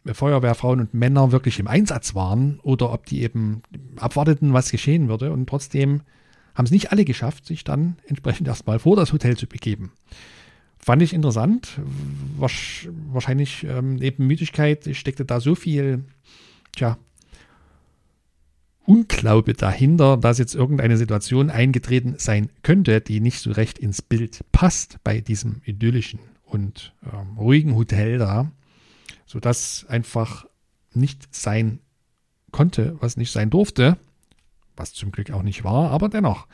Feuerwehrfrauen 0.05 0.81
und 0.81 0.95
Männer 0.95 1.31
wirklich 1.31 1.59
im 1.59 1.69
Einsatz 1.69 2.15
waren 2.15 2.59
oder 2.61 2.93
ob 2.93 3.07
die 3.07 3.23
eben 3.23 3.63
abwarteten, 3.97 4.53
was 4.53 4.71
geschehen 4.71 5.09
würde. 5.09 5.31
Und 5.31 5.49
trotzdem 5.49 6.03
haben 6.55 6.65
es 6.65 6.71
nicht 6.71 6.91
alle 6.91 7.05
geschafft, 7.05 7.47
sich 7.47 7.65
dann 7.65 7.97
entsprechend 8.07 8.49
erstmal 8.49 8.79
vor 8.79 8.97
das 8.97 9.13
Hotel 9.13 9.37
zu 9.37 9.47
begeben. 9.47 9.93
Fand 10.83 11.03
ich 11.03 11.13
interessant. 11.13 11.79
Wahrscheinlich 12.37 13.65
ähm, 13.65 13.97
neben 13.97 14.27
Müdigkeit 14.27 14.89
steckte 14.97 15.25
da 15.25 15.41
so 15.41 15.55
viel, 15.55 16.05
tja, 16.73 16.97
Unglaube 18.87 19.53
dahinter, 19.53 20.17
dass 20.17 20.39
jetzt 20.39 20.55
irgendeine 20.55 20.97
Situation 20.97 21.51
eingetreten 21.51 22.15
sein 22.19 22.51
könnte, 22.63 23.01
die 23.01 23.21
nicht 23.21 23.39
so 23.39 23.53
recht 23.53 23.79
ins 23.79 24.03
Bild 24.03 24.41
passt 24.51 24.99
bei 25.05 25.21
diesem 25.21 25.61
idyllischen 25.65 26.19
und 26.45 26.93
ähm, 27.05 27.39
ruhigen 27.39 27.77
Hotel 27.77 28.19
da, 28.19 28.51
sodass 29.27 29.87
einfach 29.89 30.47
nicht 30.93 31.33
sein 31.33 31.79
konnte, 32.51 32.97
was 33.01 33.17
nicht 33.17 33.31
sein 33.31 33.51
durfte, 33.51 33.97
was 34.77 34.93
zum 34.93 35.13
Glück 35.13 35.31
auch 35.31 35.43
nicht 35.43 35.63
war, 35.63 35.91
aber 35.91 36.09
dennoch 36.09 36.49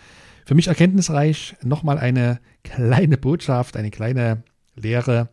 für 0.47 0.55
mich 0.55 0.69
erkenntnisreich 0.69 1.57
nochmal 1.63 1.99
eine 1.99 2.39
kleine 2.63 3.19
Botschaft, 3.19 3.77
eine 3.77 3.91
kleine 3.91 4.45
Lehre 4.77 5.29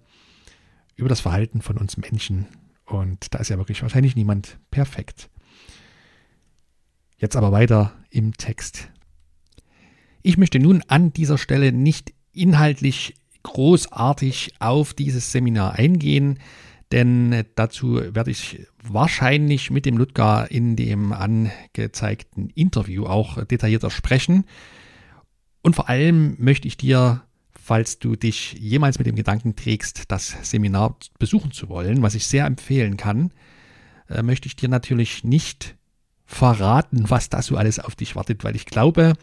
über 0.95 1.07
das 1.07 1.21
Verhalten 1.21 1.61
von 1.61 1.77
uns 1.77 1.97
Menschen. 1.97 2.47
Und 2.83 3.31
da 3.33 3.37
ist 3.37 3.49
ja 3.49 3.59
wirklich 3.59 3.83
wahrscheinlich 3.83 4.15
niemand 4.15 4.57
perfekt. 4.71 5.29
Jetzt 7.19 7.35
aber 7.35 7.51
weiter 7.51 7.93
im 8.09 8.35
Text. 8.35 8.89
Ich 10.23 10.37
möchte 10.37 10.57
nun 10.59 10.83
an 10.87 11.13
dieser 11.13 11.37
Stelle 11.37 11.71
nicht 11.71 12.11
inhaltlich 12.33 13.13
großartig 13.43 14.55
auf 14.59 14.95
dieses 14.95 15.31
Seminar 15.31 15.73
eingehen, 15.73 16.39
denn 16.91 17.43
dazu 17.53 18.01
werde 18.15 18.31
ich 18.31 18.65
wahrscheinlich 18.81 19.69
mit 19.69 19.85
dem 19.85 19.97
Ludger 19.97 20.49
in 20.49 20.75
dem 20.75 21.13
angezeigten 21.13 22.49
Interview 22.49 23.05
auch 23.05 23.43
detaillierter 23.43 23.91
sprechen. 23.91 24.45
Und 25.63 25.75
vor 25.75 25.89
allem 25.89 26.35
möchte 26.37 26.67
ich 26.67 26.77
dir, 26.77 27.23
falls 27.51 27.97
du 27.97 28.15
dich 28.15 28.53
jemals 28.53 28.99
mit 28.99 29.07
dem 29.07 29.15
Gedanken 29.15 29.55
trägst, 29.55 30.11
das 30.11 30.35
Seminar 30.43 30.97
besuchen 31.17 31.51
zu 31.51 31.69
wollen, 31.69 32.01
was 32.01 32.15
ich 32.15 32.27
sehr 32.27 32.45
empfehlen 32.45 32.97
kann, 32.97 33.31
äh, 34.09 34.21
möchte 34.21 34.47
ich 34.47 34.57
dir 34.57 34.67
natürlich 34.67 35.23
nicht 35.23 35.75
verraten, 36.25 37.09
was 37.09 37.29
da 37.29 37.41
so 37.41 37.55
alles 37.55 37.79
auf 37.79 37.95
dich 37.95 38.15
wartet, 38.15 38.43
weil 38.43 38.55
ich 38.55 38.65
glaube, 38.65 39.13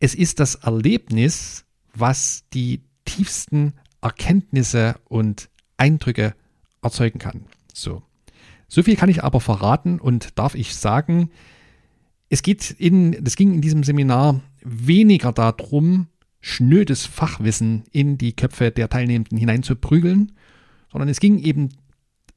es 0.00 0.14
ist 0.14 0.40
das 0.40 0.56
Erlebnis, 0.56 1.64
was 1.94 2.44
die 2.52 2.82
tiefsten 3.04 3.74
Erkenntnisse 4.00 4.96
und 5.04 5.48
Eindrücke 5.76 6.34
erzeugen 6.82 7.20
kann. 7.20 7.44
So. 7.72 8.02
So 8.66 8.82
viel 8.82 8.96
kann 8.96 9.10
ich 9.10 9.22
aber 9.22 9.40
verraten 9.40 10.00
und 10.00 10.38
darf 10.38 10.56
ich 10.56 10.74
sagen, 10.74 11.30
es 12.28 12.42
geht 12.42 12.70
in, 12.72 13.12
es 13.24 13.36
ging 13.36 13.54
in 13.54 13.60
diesem 13.60 13.84
Seminar 13.84 14.40
weniger 14.64 15.32
darum, 15.32 16.08
schnödes 16.40 17.06
Fachwissen 17.06 17.84
in 17.92 18.18
die 18.18 18.34
Köpfe 18.34 18.70
der 18.70 18.88
Teilnehmenden 18.88 19.38
hineinzuprügeln, 19.38 20.32
sondern 20.90 21.08
es 21.08 21.20
ging 21.20 21.38
eben 21.38 21.70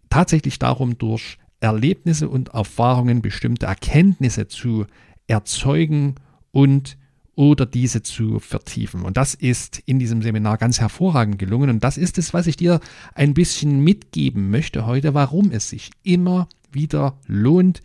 tatsächlich 0.09 0.59
darum, 0.59 0.97
durch 0.97 1.37
Erlebnisse 1.59 2.29
und 2.29 2.49
Erfahrungen 2.49 3.21
bestimmte 3.21 3.65
Erkenntnisse 3.65 4.47
zu 4.47 4.85
erzeugen 5.27 6.15
und 6.51 6.97
oder 7.35 7.65
diese 7.65 8.01
zu 8.01 8.39
vertiefen. 8.39 9.01
Und 9.01 9.17
das 9.17 9.33
ist 9.33 9.81
in 9.85 9.99
diesem 9.99 10.21
Seminar 10.21 10.57
ganz 10.57 10.79
hervorragend 10.79 11.37
gelungen. 11.37 11.69
Und 11.69 11.83
das 11.83 11.97
ist 11.97 12.17
es, 12.17 12.33
was 12.33 12.47
ich 12.47 12.55
dir 12.55 12.79
ein 13.13 13.33
bisschen 13.33 13.81
mitgeben 13.81 14.49
möchte 14.49 14.85
heute, 14.85 15.13
warum 15.13 15.51
es 15.51 15.69
sich 15.69 15.91
immer 16.03 16.47
wieder 16.71 17.19
lohnt, 17.27 17.81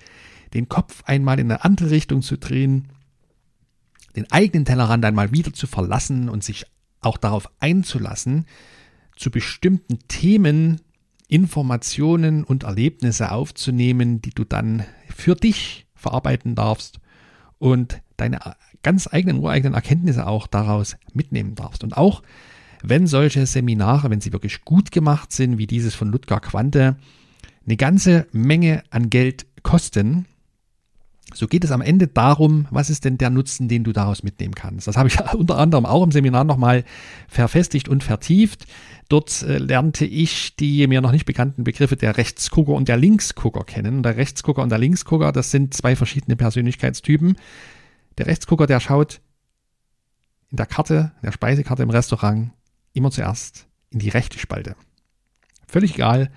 den 0.55 0.69
Kopf 0.69 1.03
einmal 1.05 1.41
in 1.41 1.51
eine 1.51 1.65
andere 1.65 1.91
Richtung 1.91 2.23
zu 2.23 2.39
drehen, 2.39 2.89
den 4.17 4.31
eigenen 4.31 4.65
Tellerrand 4.65 5.05
einmal 5.05 5.33
wieder 5.33 5.53
zu 5.53 5.67
verlassen 5.67 6.29
und 6.29 6.45
sich 6.45 6.67
auch 7.01 7.17
darauf 7.17 7.49
einzulassen, 7.61 8.47
zu 9.17 9.31
bestimmten 9.31 9.99
Themen 10.09 10.81
Informationen 11.29 12.43
und 12.43 12.65
Erlebnisse 12.65 13.31
aufzunehmen, 13.31 14.21
die 14.21 14.31
du 14.31 14.45
dann 14.45 14.85
für 15.15 15.37
dich 15.37 15.87
verarbeiten 15.95 16.55
darfst 16.55 16.99
und 17.59 18.01
deine 18.17 18.41
ganz 18.83 19.09
eigenen, 19.11 19.39
ureigenen 19.39 19.75
Erkenntnisse 19.75 20.27
auch 20.27 20.47
daraus 20.47 20.97
mitnehmen 21.13 21.55
darfst. 21.55 21.85
Und 21.85 21.97
auch 21.97 22.23
wenn 22.83 23.07
solche 23.07 23.47
Seminare, 23.47 24.11
wenn 24.11 24.21
sie 24.21 24.33
wirklich 24.33 24.65
gut 24.65 24.91
gemacht 24.91 25.33
sind, 25.33 25.59
wie 25.59 25.67
dieses 25.67 25.95
von 25.95 26.11
Ludger 26.11 26.41
Quante, 26.41 26.97
eine 27.67 27.77
ganze 27.77 28.27
Menge 28.33 28.83
an 28.91 29.11
Geld 29.11 29.47
kosten, 29.63 30.27
so 31.33 31.47
geht 31.47 31.65
es 31.65 31.71
am 31.71 31.81
Ende 31.81 32.09
darum, 32.09 32.67
was 32.71 32.91
ist 32.91 33.05
denn 33.05 33.19
der 33.19 33.31
Nutzen, 33.31 33.69
den 33.69 33.85
du 33.85 33.93
daraus 33.93 34.23
mitnehmen 34.23 34.55
kannst. 34.55 34.89
Das 34.89 34.97
habe 34.97 35.09
ich 35.09 35.21
unter 35.35 35.59
anderem 35.59 35.87
auch 35.87 36.03
im 36.03 36.13
Seminar 36.13 36.45
nochmal 36.45 36.85
verfestigt 37.29 37.89
und 37.89 38.03
vertieft. 38.03 38.67
Dort 39.09 39.43
äh, 39.43 39.59
lernte 39.59 40.05
ich 40.05 40.57
die 40.57 40.87
mir 40.87 41.01
noch 41.01 41.13
nicht 41.13 41.27
bekannten 41.27 41.65
Begriffe 41.65 41.97
der 41.97 42.17
Rechtsgucker 42.17 42.73
und 42.73 42.89
der 42.89 42.97
Linksgucker 42.97 43.65
kennen. 43.65 44.03
Der 44.03 44.17
Rechtsgucker 44.17 44.63
und 44.63 44.71
der 44.71 44.79
Linksgucker, 44.79 45.33
das 45.33 45.51
sind 45.51 45.75
zwei 45.75 45.97
verschiedene 45.97 46.37
Persönlichkeitstypen. 46.37 47.37
Der 48.19 48.27
Rechtsgucker, 48.27 48.67
der 48.67 48.81
schaut 48.81 49.21
in 50.51 50.57
der 50.57 50.67
Karte, 50.67 51.13
in 51.23 51.27
der 51.27 51.33
Speisekarte 51.33 51.83
im 51.83 51.91
Restaurant 51.91 52.51
immer 52.93 53.11
zuerst 53.11 53.69
in 53.91 54.01
die 54.01 54.09
rechte 54.09 54.39
Spalte. 54.39 54.75
Völlig 55.67 55.95
egal, 55.95 56.31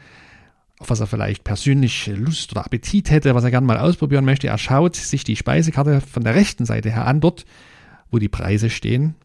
auf 0.83 0.89
was 0.89 0.99
er 0.99 1.07
vielleicht 1.07 1.45
persönlich 1.45 2.07
Lust 2.07 2.51
oder 2.51 2.65
Appetit 2.65 3.09
hätte, 3.09 3.33
was 3.35 3.45
er 3.45 3.51
gerne 3.51 3.65
mal 3.65 3.79
ausprobieren 3.79 4.25
möchte. 4.25 4.47
Er 4.47 4.57
schaut 4.57 4.97
sich 4.97 5.23
die 5.23 5.37
Speisekarte 5.37 6.01
von 6.01 6.23
der 6.23 6.35
rechten 6.35 6.65
Seite 6.65 6.91
her 6.91 7.07
an, 7.07 7.21
dort, 7.21 7.45
wo 8.11 8.19
die 8.19 8.27
Preise 8.27 8.69
stehen. 8.69 9.15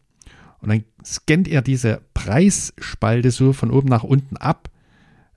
Und 0.61 0.69
dann 0.69 0.83
scannt 1.05 1.49
er 1.49 1.61
diese 1.61 2.01
Preisspalte 2.13 3.31
so 3.31 3.51
von 3.51 3.71
oben 3.71 3.89
nach 3.89 4.03
unten 4.03 4.37
ab, 4.37 4.69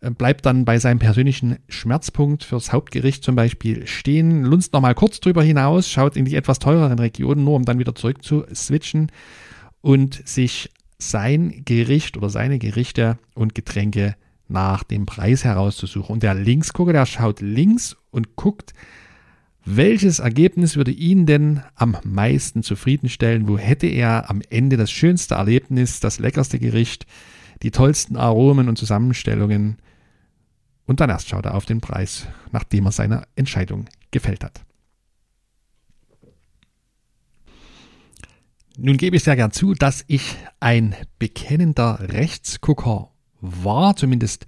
äh, 0.00 0.10
bleibt 0.10 0.46
dann 0.46 0.64
bei 0.64 0.78
seinem 0.78 1.00
persönlichen 1.00 1.58
Schmerzpunkt 1.68 2.44
fürs 2.44 2.72
Hauptgericht 2.72 3.24
zum 3.24 3.34
Beispiel 3.34 3.88
stehen, 3.88 4.44
lunzt 4.44 4.72
nochmal 4.72 4.94
kurz 4.94 5.18
drüber 5.18 5.42
hinaus, 5.42 5.88
schaut 5.88 6.16
in 6.16 6.24
die 6.24 6.36
etwas 6.36 6.60
teureren 6.60 7.00
Regionen, 7.00 7.44
nur 7.44 7.56
um 7.56 7.64
dann 7.64 7.80
wieder 7.80 7.96
zurück 7.96 8.22
zu 8.22 8.44
switchen 8.54 9.10
und 9.80 10.26
sich 10.26 10.70
sein 10.98 11.62
Gericht 11.64 12.16
oder 12.16 12.30
seine 12.30 12.60
Gerichte 12.60 13.18
und 13.34 13.56
Getränke 13.56 14.14
nach 14.52 14.84
dem 14.84 15.06
Preis 15.06 15.44
herauszusuchen. 15.44 16.12
Und 16.12 16.22
der 16.22 16.34
Linksgucker, 16.34 16.92
der 16.92 17.06
schaut 17.06 17.40
links 17.40 17.96
und 18.10 18.36
guckt, 18.36 18.72
welches 19.64 20.18
Ergebnis 20.18 20.76
würde 20.76 20.90
ihn 20.90 21.24
denn 21.24 21.62
am 21.76 21.96
meisten 22.04 22.62
zufriedenstellen? 22.62 23.46
Wo 23.46 23.58
hätte 23.58 23.86
er 23.86 24.28
am 24.28 24.42
Ende 24.50 24.76
das 24.76 24.90
schönste 24.90 25.36
Erlebnis, 25.36 26.00
das 26.00 26.18
leckerste 26.18 26.58
Gericht, 26.58 27.06
die 27.62 27.70
tollsten 27.70 28.16
Aromen 28.16 28.68
und 28.68 28.76
Zusammenstellungen? 28.76 29.78
Und 30.84 31.00
dann 31.00 31.10
erst 31.10 31.28
schaut 31.28 31.46
er 31.46 31.54
auf 31.54 31.64
den 31.64 31.80
Preis, 31.80 32.26
nachdem 32.50 32.86
er 32.86 32.92
seine 32.92 33.22
Entscheidung 33.36 33.86
gefällt 34.10 34.42
hat. 34.42 34.64
Nun 38.76 38.96
gebe 38.96 39.16
ich 39.16 39.22
sehr 39.22 39.36
gern 39.36 39.52
zu, 39.52 39.74
dass 39.74 40.04
ich 40.08 40.36
ein 40.58 40.96
bekennender 41.18 42.00
Rechtsgucker 42.00 43.11
war, 43.42 43.96
zumindest 43.96 44.46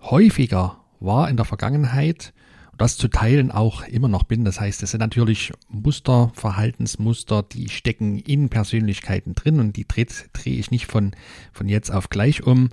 häufiger 0.00 0.78
war 1.00 1.28
in 1.28 1.36
der 1.36 1.44
Vergangenheit 1.44 2.32
und 2.70 2.80
das 2.80 2.96
zu 2.96 3.08
teilen 3.08 3.50
auch 3.50 3.82
immer 3.82 4.08
noch 4.08 4.22
bin. 4.22 4.44
Das 4.44 4.58
heißt, 4.60 4.82
es 4.82 4.92
sind 4.92 5.00
natürlich 5.00 5.52
Muster, 5.68 6.32
Verhaltensmuster, 6.34 7.42
die 7.42 7.68
stecken 7.68 8.18
in 8.18 8.48
Persönlichkeiten 8.48 9.34
drin 9.34 9.60
und 9.60 9.76
die 9.76 9.86
drehe 9.86 10.06
dreh 10.32 10.58
ich 10.58 10.70
nicht 10.70 10.86
von, 10.86 11.12
von 11.52 11.68
jetzt 11.68 11.90
auf 11.92 12.08
gleich 12.08 12.44
um. 12.44 12.70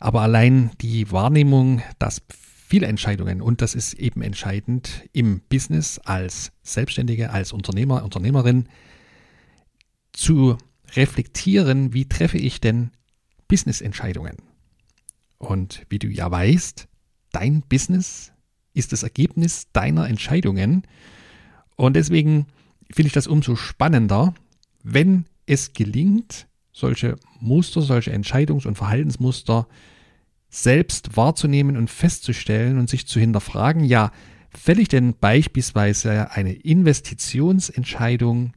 Aber 0.00 0.20
allein 0.20 0.70
die 0.80 1.10
Wahrnehmung, 1.10 1.82
dass 1.98 2.22
viele 2.28 2.86
Entscheidungen, 2.86 3.40
und 3.40 3.62
das 3.62 3.74
ist 3.74 3.94
eben 3.94 4.20
entscheidend 4.20 5.04
im 5.12 5.40
Business 5.48 5.98
als 6.00 6.52
Selbstständige, 6.62 7.30
als 7.30 7.52
Unternehmer, 7.52 8.04
Unternehmerin, 8.04 8.68
zu 10.12 10.58
reflektieren, 10.94 11.94
wie 11.94 12.06
treffe 12.06 12.38
ich 12.38 12.60
denn 12.60 12.90
Business-Entscheidungen? 13.46 14.47
Und 15.38 15.86
wie 15.88 15.98
du 15.98 16.08
ja 16.08 16.30
weißt, 16.30 16.88
dein 17.32 17.62
Business 17.62 18.32
ist 18.74 18.92
das 18.92 19.02
Ergebnis 19.02 19.68
deiner 19.72 20.08
Entscheidungen. 20.08 20.82
Und 21.76 21.94
deswegen 21.94 22.46
finde 22.92 23.08
ich 23.08 23.12
das 23.12 23.26
umso 23.26 23.56
spannender, 23.56 24.34
wenn 24.82 25.26
es 25.46 25.72
gelingt, 25.72 26.46
solche 26.72 27.16
Muster, 27.40 27.82
solche 27.82 28.12
Entscheidungs- 28.12 28.66
und 28.66 28.76
Verhaltensmuster 28.76 29.66
selbst 30.48 31.16
wahrzunehmen 31.16 31.76
und 31.76 31.90
festzustellen 31.90 32.78
und 32.78 32.88
sich 32.88 33.06
zu 33.06 33.20
hinterfragen, 33.20 33.84
ja, 33.84 34.12
fälle 34.50 34.82
ich 34.82 34.88
denn 34.88 35.14
beispielsweise 35.18 36.30
eine 36.30 36.52
Investitionsentscheidung 36.52 38.52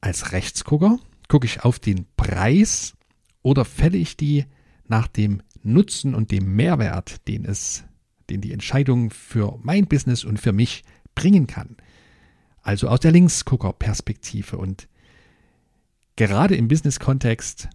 als 0.00 0.32
Rechtsgucker? 0.32 0.98
Gucke 1.28 1.46
ich 1.46 1.64
auf 1.64 1.78
den 1.78 2.06
Preis 2.16 2.94
oder 3.42 3.64
fälle 3.64 3.98
ich 3.98 4.16
die 4.16 4.46
nach 4.86 5.08
dem 5.08 5.42
Nutzen 5.66 6.14
und 6.14 6.30
dem 6.30 6.56
Mehrwert, 6.56 7.26
den 7.28 7.44
es 7.44 7.84
den 8.30 8.40
die 8.40 8.52
Entscheidung 8.52 9.10
für 9.10 9.58
mein 9.62 9.86
Business 9.86 10.24
und 10.24 10.40
für 10.40 10.52
mich 10.52 10.84
bringen 11.14 11.46
kann. 11.46 11.76
Also 12.62 12.88
aus 12.88 13.00
der 13.00 13.12
Linksgucker-Perspektive. 13.12 14.58
Und 14.58 14.88
gerade 16.16 16.56
im 16.56 16.68
Business-Kontext 16.68 17.68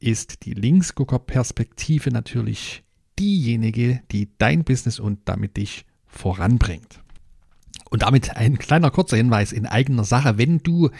ist 0.00 0.44
die 0.44 0.54
Linksgucker-Perspektive 0.54 2.10
natürlich 2.10 2.82
diejenige, 3.18 4.00
die 4.10 4.30
dein 4.38 4.64
Business 4.64 4.98
und 4.98 5.20
damit 5.26 5.56
dich 5.56 5.84
voranbringt. 6.06 7.00
Und 7.90 8.02
damit 8.02 8.36
ein 8.36 8.58
kleiner 8.58 8.90
kurzer 8.90 9.16
Hinweis 9.16 9.52
in 9.52 9.66
eigener 9.66 10.04
Sache. 10.04 10.36
Wenn 10.36 10.58
du 10.58 10.90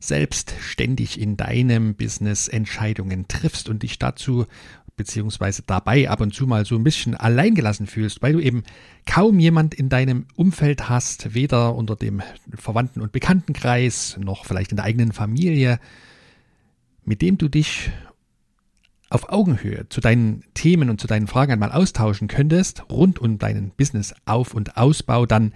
selbstständig 0.00 1.20
in 1.20 1.36
deinem 1.36 1.94
Business 1.94 2.48
Entscheidungen 2.48 3.28
triffst 3.28 3.68
und 3.68 3.82
dich 3.82 3.98
dazu 3.98 4.46
beziehungsweise 4.98 5.62
dabei 5.66 6.10
ab 6.10 6.20
und 6.20 6.34
zu 6.34 6.46
mal 6.46 6.66
so 6.66 6.74
ein 6.74 6.84
bisschen 6.84 7.14
alleingelassen 7.14 7.86
fühlst, 7.86 8.20
weil 8.20 8.34
du 8.34 8.40
eben 8.40 8.64
kaum 9.06 9.38
jemand 9.38 9.72
in 9.72 9.88
deinem 9.88 10.26
Umfeld 10.36 10.90
hast, 10.90 11.32
weder 11.32 11.74
unter 11.74 11.96
dem 11.96 12.20
Verwandten- 12.54 13.00
und 13.00 13.12
Bekanntenkreis 13.12 14.18
noch 14.20 14.44
vielleicht 14.44 14.72
in 14.72 14.76
der 14.76 14.84
eigenen 14.84 15.12
Familie, 15.12 15.80
mit 17.06 17.22
dem 17.22 17.38
du 17.38 17.48
dich 17.48 17.90
auf 19.08 19.30
Augenhöhe 19.30 19.88
zu 19.88 20.02
deinen 20.02 20.44
Themen 20.52 20.90
und 20.90 21.00
zu 21.00 21.06
deinen 21.06 21.28
Fragen 21.28 21.52
einmal 21.52 21.72
austauschen 21.72 22.28
könntest, 22.28 22.90
rund 22.90 23.18
um 23.18 23.38
deinen 23.38 23.70
Business-Auf- 23.70 24.52
und 24.52 24.76
Ausbau, 24.76 25.24
dann 25.24 25.54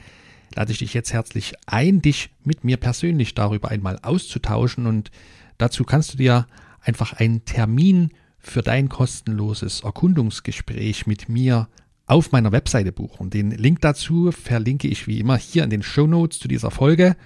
lade 0.55 0.73
ich 0.73 0.79
dich 0.79 0.95
jetzt 0.95 1.13
herzlich 1.13 1.55
ein, 1.67 2.01
dich 2.01 2.31
mit 2.45 2.65
mir 2.65 2.79
persönlich 2.79 3.35
darüber 3.35 3.71
einmal 3.71 3.99
auszutauschen 4.01 4.87
und 4.87 5.11
dazu 5.59 5.85
kannst 5.85 6.15
du 6.15 6.17
dir 6.17 6.47
einfach 6.81 7.13
einen 7.13 7.45
Termin 7.45 8.13
für 8.43 8.63
dein 8.63 8.89
kostenloses 8.89 9.83
Erkundungsgespräch 9.83 11.07
mit 11.07 11.29
mir 11.29 11.69
auf 12.07 12.33
meiner 12.33 12.51
Webseite 12.51 12.91
buchen. 12.93 13.31
Den 13.31 13.53
Link 13.53 13.81
dazu 13.81 14.33
verlinke 14.33 14.89
ich 14.89 15.07
wie 15.07 15.21
immer 15.21 15.37
hier 15.39 15.63
in 15.63 15.71
den 15.71 15.85
Show 15.85 16.09
Notes 16.09 16.41
zu 16.41 16.49
dieser 16.49 16.73
Folge. 16.73 17.17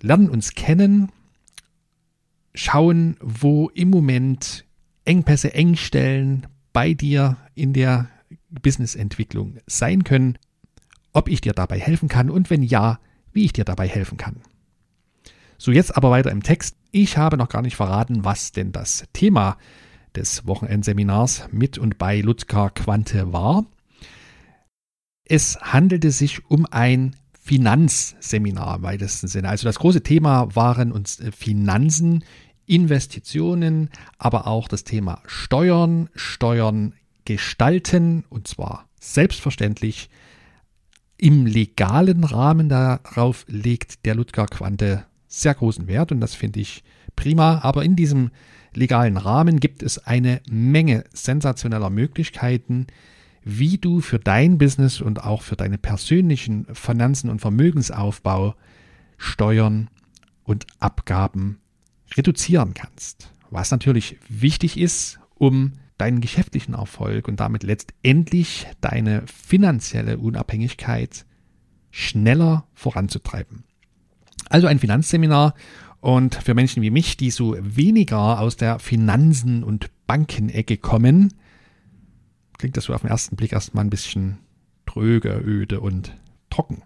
lernen 0.00 0.30
uns 0.30 0.54
kennen, 0.54 1.12
schauen, 2.54 3.18
wo 3.20 3.68
im 3.68 3.90
Moment 3.90 4.64
Engpässe, 5.04 5.52
Engstellen 5.52 6.46
bei 6.72 6.94
dir 6.94 7.36
in 7.54 7.74
der 7.74 8.08
Businessentwicklung 8.62 9.58
sein 9.66 10.04
können, 10.04 10.38
ob 11.12 11.28
ich 11.28 11.40
dir 11.40 11.52
dabei 11.52 11.78
helfen 11.78 12.08
kann 12.08 12.30
und 12.30 12.50
wenn 12.50 12.62
ja, 12.62 12.98
wie 13.32 13.44
ich 13.44 13.52
dir 13.52 13.64
dabei 13.64 13.88
helfen 13.88 14.18
kann. 14.18 14.36
So, 15.58 15.72
jetzt 15.72 15.96
aber 15.96 16.10
weiter 16.10 16.30
im 16.30 16.42
Text. 16.42 16.76
Ich 16.90 17.16
habe 17.16 17.36
noch 17.36 17.48
gar 17.48 17.62
nicht 17.62 17.76
verraten, 17.76 18.24
was 18.24 18.52
denn 18.52 18.72
das 18.72 19.04
Thema 19.12 19.56
des 20.14 20.46
Wochenendseminars 20.46 21.48
mit 21.50 21.78
und 21.78 21.98
bei 21.98 22.20
Ludger 22.20 22.70
Quante 22.70 23.32
war. 23.32 23.64
Es 25.24 25.58
handelte 25.60 26.10
sich 26.10 26.48
um 26.50 26.66
ein 26.70 27.16
Finanzseminar 27.40 28.76
im 28.76 28.82
weitesten 28.82 29.28
Sinne. 29.28 29.48
Also 29.48 29.66
das 29.66 29.78
große 29.78 30.02
Thema 30.02 30.54
waren 30.54 30.92
uns 30.92 31.20
äh, 31.20 31.30
Finanzen, 31.32 32.24
Investitionen, 32.66 33.90
aber 34.18 34.46
auch 34.46 34.68
das 34.68 34.84
Thema 34.84 35.20
Steuern, 35.26 36.08
Steuern 36.14 36.94
gestalten 37.24 38.24
und 38.28 38.48
zwar 38.48 38.88
selbstverständlich 39.00 40.10
im 41.16 41.46
legalen 41.46 42.24
Rahmen. 42.24 42.68
Darauf 42.68 43.44
legt 43.48 44.04
der 44.04 44.14
Ludger 44.14 44.46
Quante 44.46 45.04
sehr 45.26 45.54
großen 45.54 45.86
Wert 45.86 46.12
und 46.12 46.20
das 46.20 46.34
finde 46.34 46.60
ich 46.60 46.84
prima. 47.16 47.60
Aber 47.62 47.84
in 47.84 47.96
diesem 47.96 48.30
legalen 48.74 49.16
Rahmen 49.16 49.60
gibt 49.60 49.82
es 49.82 49.98
eine 49.98 50.40
Menge 50.48 51.04
sensationeller 51.12 51.90
Möglichkeiten, 51.90 52.86
wie 53.42 53.78
du 53.78 54.00
für 54.00 54.18
dein 54.18 54.58
Business 54.58 55.00
und 55.00 55.22
auch 55.22 55.42
für 55.42 55.56
deine 55.56 55.78
persönlichen 55.78 56.66
Finanzen 56.74 57.30
und 57.30 57.40
Vermögensaufbau 57.40 58.54
Steuern 59.16 59.88
und 60.44 60.66
Abgaben 60.80 61.58
reduzieren 62.16 62.74
kannst. 62.74 63.30
Was 63.50 63.70
natürlich 63.70 64.18
wichtig 64.28 64.78
ist, 64.78 65.20
um 65.36 65.72
deinen 65.98 66.20
geschäftlichen 66.20 66.74
Erfolg 66.74 67.28
und 67.28 67.40
damit 67.40 67.62
letztendlich 67.62 68.66
deine 68.80 69.22
finanzielle 69.26 70.18
Unabhängigkeit 70.18 71.24
schneller 71.90 72.66
voranzutreiben. 72.74 73.64
Also 74.48 74.66
ein 74.66 74.78
Finanzseminar 74.78 75.54
und 76.00 76.34
für 76.34 76.54
Menschen 76.54 76.82
wie 76.82 76.90
mich, 76.90 77.16
die 77.16 77.30
so 77.30 77.56
weniger 77.60 78.40
aus 78.40 78.56
der 78.56 78.78
Finanzen- 78.78 79.64
und 79.64 79.90
Bankenecke 80.06 80.76
kommen, 80.76 81.32
klingt 82.58 82.76
das 82.76 82.84
so 82.84 82.94
auf 82.94 83.02
den 83.02 83.10
ersten 83.10 83.36
Blick 83.36 83.52
erstmal 83.52 83.84
ein 83.84 83.90
bisschen 83.90 84.38
tröge, 84.86 85.42
öde 85.44 85.80
und 85.80 86.16
trocken. 86.50 86.82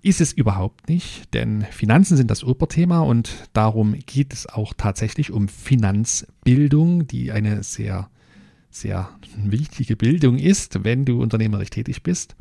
Ist 0.00 0.20
es 0.20 0.32
überhaupt 0.32 0.88
nicht, 0.88 1.34
denn 1.34 1.62
Finanzen 1.62 2.16
sind 2.16 2.30
das 2.30 2.44
Oberthema 2.44 3.00
und 3.00 3.48
darum 3.52 3.96
geht 4.06 4.32
es 4.32 4.46
auch 4.46 4.72
tatsächlich 4.76 5.32
um 5.32 5.48
Finanzbildung, 5.48 7.08
die 7.08 7.32
eine 7.32 7.64
sehr, 7.64 8.08
sehr 8.70 9.08
wichtige 9.36 9.96
Bildung 9.96 10.38
ist, 10.38 10.84
wenn 10.84 11.04
du 11.04 11.20
unternehmerisch 11.20 11.70
tätig 11.70 12.04
bist. 12.04 12.36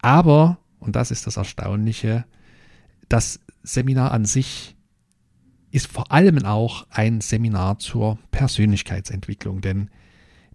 Aber, 0.00 0.58
und 0.80 0.96
das 0.96 1.10
ist 1.10 1.26
das 1.26 1.36
Erstaunliche, 1.36 2.24
das 3.10 3.40
Seminar 3.62 4.12
an 4.12 4.24
sich 4.24 4.74
ist 5.70 5.86
vor 5.86 6.10
allem 6.12 6.44
auch 6.44 6.86
ein 6.88 7.20
Seminar 7.20 7.78
zur 7.78 8.18
Persönlichkeitsentwicklung, 8.30 9.60
denn 9.60 9.90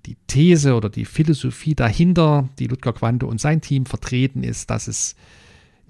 die 0.07 0.17
These 0.25 0.75
oder 0.75 0.89
die 0.89 1.05
Philosophie 1.05 1.75
dahinter, 1.75 2.49
die 2.57 2.65
Ludger 2.65 2.93
Quante 2.93 3.27
und 3.27 3.39
sein 3.39 3.61
Team 3.61 3.85
vertreten, 3.85 4.43
ist, 4.43 4.71
dass 4.71 4.87
es 4.87 5.15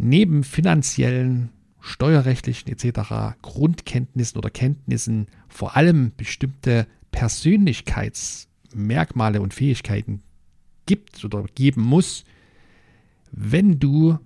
neben 0.03 0.43
finanziellen, 0.43 1.49
steuerrechtlichen 1.79 2.71
etc. 2.71 3.35
Grundkenntnissen 3.41 4.37
oder 4.37 4.49
Kenntnissen 4.49 5.27
vor 5.47 5.75
allem 5.75 6.11
bestimmte 6.15 6.87
Persönlichkeitsmerkmale 7.11 9.41
und 9.41 9.53
Fähigkeiten 9.53 10.21
gibt 10.85 11.23
oder 11.23 11.43
geben 11.55 11.81
muss, 11.81 12.25
wenn 13.31 13.79
du 13.79 14.19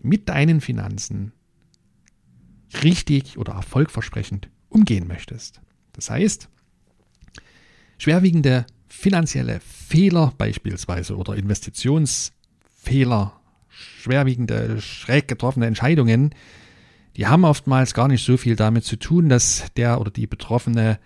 mit 0.00 0.28
deinen 0.28 0.60
Finanzen 0.60 1.32
richtig 2.82 3.38
oder 3.38 3.52
erfolgversprechend 3.54 4.48
umgehen 4.68 5.06
möchtest. 5.06 5.60
Das 5.92 6.10
heißt, 6.10 6.48
schwerwiegende 7.98 8.66
finanzielle 8.88 9.60
Fehler 9.60 10.34
beispielsweise 10.36 11.16
oder 11.16 11.36
Investitionsfehler, 11.36 13.40
schwerwiegende, 13.74 14.80
schräg 14.80 15.28
getroffene 15.28 15.66
Entscheidungen, 15.66 16.34
die 17.16 17.26
haben 17.26 17.44
oftmals 17.44 17.94
gar 17.94 18.08
nicht 18.08 18.24
so 18.24 18.36
viel 18.36 18.56
damit 18.56 18.84
zu 18.84 18.96
tun, 18.96 19.28
dass 19.28 19.66
der 19.76 20.00
oder 20.00 20.10
die 20.10 20.26
Betroffene 20.26 20.98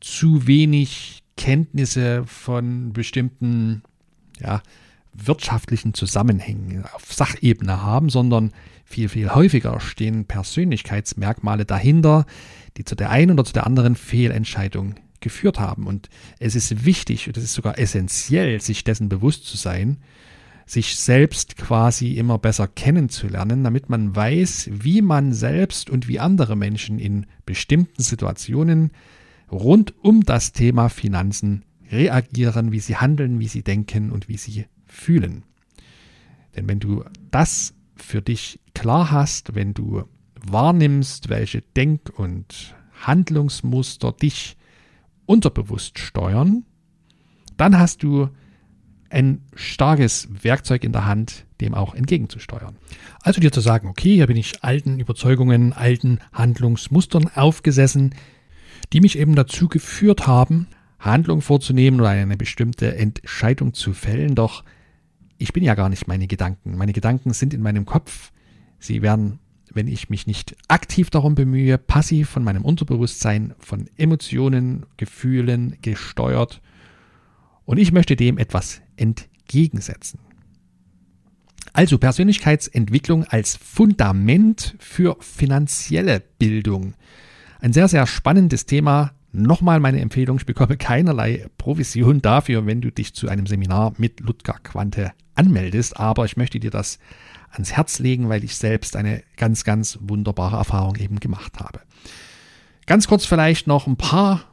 zu 0.00 0.46
wenig 0.46 1.22
Kenntnisse 1.36 2.24
von 2.26 2.92
bestimmten 2.92 3.82
ja, 4.40 4.62
wirtschaftlichen 5.12 5.94
Zusammenhängen 5.94 6.84
auf 6.94 7.12
Sachebene 7.12 7.82
haben, 7.82 8.10
sondern 8.10 8.52
viel, 8.84 9.08
viel 9.08 9.30
häufiger 9.34 9.80
stehen 9.80 10.26
Persönlichkeitsmerkmale 10.26 11.64
dahinter, 11.64 12.26
die 12.76 12.84
zu 12.84 12.94
der 12.94 13.10
einen 13.10 13.32
oder 13.32 13.44
zu 13.44 13.52
der 13.52 13.66
anderen 13.66 13.96
Fehlentscheidung 13.96 14.94
geführt 15.20 15.58
haben. 15.58 15.86
Und 15.86 16.08
es 16.38 16.54
ist 16.54 16.84
wichtig, 16.84 17.26
und 17.26 17.36
es 17.36 17.44
ist 17.44 17.54
sogar 17.54 17.78
essentiell, 17.78 18.60
sich 18.60 18.84
dessen 18.84 19.08
bewusst 19.08 19.44
zu 19.46 19.56
sein, 19.56 19.98
sich 20.66 20.96
selbst 20.96 21.56
quasi 21.56 22.14
immer 22.14 22.38
besser 22.38 22.66
kennenzulernen, 22.66 23.62
damit 23.62 23.88
man 23.88 24.14
weiß, 24.14 24.68
wie 24.72 25.00
man 25.00 25.32
selbst 25.32 25.88
und 25.88 26.08
wie 26.08 26.18
andere 26.18 26.56
Menschen 26.56 26.98
in 26.98 27.26
bestimmten 27.46 28.02
Situationen 28.02 28.90
rund 29.50 29.94
um 30.02 30.24
das 30.24 30.52
Thema 30.52 30.88
Finanzen 30.88 31.64
reagieren, 31.90 32.72
wie 32.72 32.80
sie 32.80 32.96
handeln, 32.96 33.38
wie 33.38 33.46
sie 33.46 33.62
denken 33.62 34.10
und 34.10 34.28
wie 34.28 34.36
sie 34.36 34.66
fühlen. 34.86 35.44
Denn 36.56 36.68
wenn 36.68 36.80
du 36.80 37.04
das 37.30 37.74
für 37.94 38.20
dich 38.20 38.58
klar 38.74 39.12
hast, 39.12 39.54
wenn 39.54 39.72
du 39.72 40.02
wahrnimmst, 40.48 41.28
welche 41.28 41.62
Denk- 41.62 42.18
und 42.18 42.74
Handlungsmuster 43.02 44.12
dich 44.12 44.56
unterbewusst 45.26 45.98
steuern, 46.00 46.64
dann 47.56 47.78
hast 47.78 48.02
du 48.02 48.30
ein 49.10 49.42
starkes 49.54 50.28
Werkzeug 50.42 50.84
in 50.84 50.92
der 50.92 51.06
Hand, 51.06 51.44
dem 51.60 51.74
auch 51.74 51.94
entgegenzusteuern. 51.94 52.76
Also 53.22 53.40
dir 53.40 53.52
zu 53.52 53.60
sagen, 53.60 53.88
okay, 53.88 54.14
hier 54.14 54.26
bin 54.26 54.36
ich 54.36 54.62
alten 54.62 54.98
Überzeugungen, 54.98 55.72
alten 55.72 56.20
Handlungsmustern 56.32 57.30
aufgesessen, 57.34 58.14
die 58.92 59.00
mich 59.00 59.18
eben 59.18 59.34
dazu 59.34 59.68
geführt 59.68 60.26
haben, 60.26 60.68
Handlung 60.98 61.40
vorzunehmen 61.40 62.00
oder 62.00 62.10
eine 62.10 62.36
bestimmte 62.36 62.96
Entscheidung 62.96 63.74
zu 63.74 63.92
fällen, 63.92 64.34
doch 64.34 64.64
ich 65.38 65.52
bin 65.52 65.62
ja 65.62 65.74
gar 65.74 65.88
nicht 65.88 66.08
meine 66.08 66.26
Gedanken. 66.26 66.76
Meine 66.76 66.92
Gedanken 66.92 67.32
sind 67.32 67.52
in 67.52 67.62
meinem 67.62 67.84
Kopf. 67.84 68.32
Sie 68.78 69.02
werden, 69.02 69.38
wenn 69.72 69.86
ich 69.86 70.08
mich 70.08 70.26
nicht 70.26 70.56
aktiv 70.68 71.10
darum 71.10 71.34
bemühe, 71.34 71.78
passiv 71.78 72.30
von 72.30 72.42
meinem 72.42 72.64
Unterbewusstsein, 72.64 73.54
von 73.58 73.88
Emotionen, 73.96 74.86
Gefühlen 74.96 75.76
gesteuert. 75.82 76.62
Und 77.64 77.78
ich 77.78 77.92
möchte 77.92 78.16
dem 78.16 78.38
etwas 78.38 78.80
entgegensetzen. 78.96 80.20
Also 81.72 81.98
Persönlichkeitsentwicklung 81.98 83.24
als 83.24 83.56
Fundament 83.56 84.76
für 84.78 85.16
finanzielle 85.20 86.22
Bildung. 86.38 86.94
Ein 87.60 87.72
sehr, 87.72 87.88
sehr 87.88 88.06
spannendes 88.06 88.64
Thema. 88.64 89.12
Nochmal 89.32 89.80
meine 89.80 90.00
Empfehlung, 90.00 90.38
ich 90.38 90.46
bekomme 90.46 90.78
keinerlei 90.78 91.46
Provision 91.58 92.22
dafür, 92.22 92.64
wenn 92.64 92.80
du 92.80 92.90
dich 92.90 93.12
zu 93.12 93.28
einem 93.28 93.46
Seminar 93.46 93.92
mit 93.98 94.20
Ludger 94.20 94.56
Quante 94.62 95.12
anmeldest, 95.34 95.98
aber 95.98 96.24
ich 96.24 96.38
möchte 96.38 96.58
dir 96.58 96.70
das 96.70 96.98
ans 97.50 97.72
Herz 97.72 97.98
legen, 97.98 98.30
weil 98.30 98.44
ich 98.44 98.56
selbst 98.56 98.96
eine 98.96 99.22
ganz, 99.36 99.64
ganz 99.64 99.98
wunderbare 100.00 100.56
Erfahrung 100.56 100.96
eben 100.96 101.20
gemacht 101.20 101.60
habe. 101.60 101.80
Ganz 102.86 103.08
kurz 103.08 103.26
vielleicht 103.26 103.66
noch 103.66 103.86
ein 103.86 103.96
paar 103.96 104.44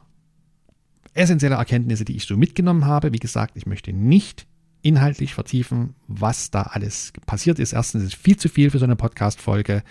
essentielle 1.14 1.54
Erkenntnisse, 1.56 2.04
die 2.04 2.16
ich 2.16 2.26
so 2.26 2.36
mitgenommen 2.36 2.86
habe. 2.86 3.12
Wie 3.12 3.18
gesagt, 3.18 3.56
ich 3.56 3.66
möchte 3.66 3.92
nicht 3.92 4.46
inhaltlich 4.82 5.34
vertiefen, 5.34 5.94
was 6.08 6.50
da 6.50 6.62
alles 6.62 7.12
passiert 7.26 7.58
ist. 7.58 7.72
Erstens 7.72 8.02
ist 8.02 8.08
es 8.08 8.20
viel 8.20 8.36
zu 8.36 8.48
viel 8.48 8.70
für 8.70 8.78
so 8.78 8.84
eine 8.84 8.96
Podcast-Folge 8.96 9.82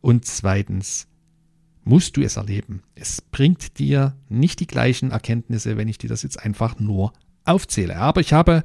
und 0.00 0.26
zweitens 0.26 1.08
musst 1.84 2.16
du 2.16 2.22
es 2.22 2.36
erleben. 2.36 2.82
Es 2.94 3.20
bringt 3.20 3.78
dir 3.78 4.16
nicht 4.28 4.60
die 4.60 4.66
gleichen 4.66 5.12
Erkenntnisse, 5.12 5.76
wenn 5.76 5.88
ich 5.88 5.98
dir 5.98 6.08
das 6.08 6.22
jetzt 6.22 6.42
einfach 6.42 6.78
nur 6.78 7.12
aufzähle. 7.44 7.96
Aber 7.96 8.20
ich 8.20 8.32
habe 8.32 8.64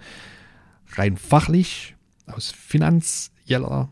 rein 0.93 1.17
fachlich 1.17 1.95
aus 2.25 2.51
finanzieller, 2.51 3.89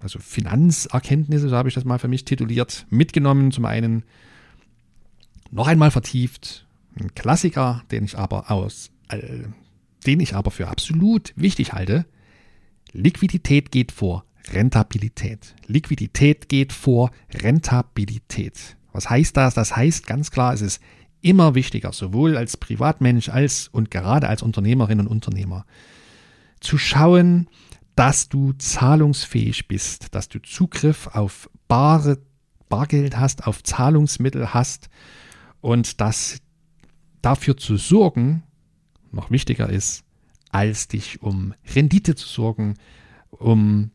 also 0.00 0.18
Finanzerkenntnisse, 0.18 1.48
so 1.48 1.56
habe 1.56 1.68
ich 1.68 1.74
das 1.74 1.84
mal 1.84 1.98
für 1.98 2.08
mich 2.08 2.24
tituliert, 2.24 2.86
mitgenommen. 2.90 3.52
Zum 3.52 3.64
einen 3.64 4.04
noch 5.50 5.66
einmal 5.66 5.90
vertieft, 5.90 6.66
ein 7.00 7.14
Klassiker, 7.14 7.82
den 7.90 8.04
ich 8.04 8.16
aber 8.16 8.50
aus, 8.50 8.90
äh, 9.08 9.44
den 10.06 10.20
ich 10.20 10.34
aber 10.34 10.50
für 10.50 10.68
absolut 10.68 11.32
wichtig 11.36 11.72
halte. 11.72 12.06
Liquidität 12.92 13.70
geht 13.70 13.92
vor 13.92 14.24
Rentabilität. 14.52 15.54
Liquidität 15.66 16.48
geht 16.48 16.72
vor 16.72 17.10
Rentabilität. 17.32 18.76
Was 18.92 19.08
heißt 19.08 19.36
das? 19.36 19.54
Das 19.54 19.76
heißt 19.76 20.06
ganz 20.06 20.30
klar, 20.30 20.54
es 20.54 20.60
ist 20.60 20.80
immer 21.20 21.54
wichtiger, 21.54 21.92
sowohl 21.92 22.36
als 22.36 22.56
Privatmensch 22.56 23.28
als 23.28 23.68
und 23.68 23.90
gerade 23.90 24.28
als 24.28 24.42
Unternehmerin 24.42 25.00
und 25.00 25.06
Unternehmer, 25.06 25.66
zu 26.60 26.78
schauen, 26.78 27.48
dass 27.94 28.28
du 28.28 28.52
zahlungsfähig 28.54 29.68
bist, 29.68 30.14
dass 30.14 30.28
du 30.28 30.40
Zugriff 30.40 31.08
auf 31.08 31.50
bare 31.68 32.18
Bargeld 32.68 33.18
hast, 33.18 33.46
auf 33.46 33.62
Zahlungsmittel 33.62 34.54
hast 34.54 34.88
und 35.60 36.00
dass 36.00 36.38
dafür 37.22 37.56
zu 37.56 37.76
sorgen 37.76 38.42
noch 39.12 39.30
wichtiger 39.30 39.68
ist, 39.68 40.04
als 40.50 40.88
dich 40.88 41.22
um 41.22 41.54
Rendite 41.74 42.14
zu 42.14 42.26
sorgen, 42.26 42.74
um 43.30 43.90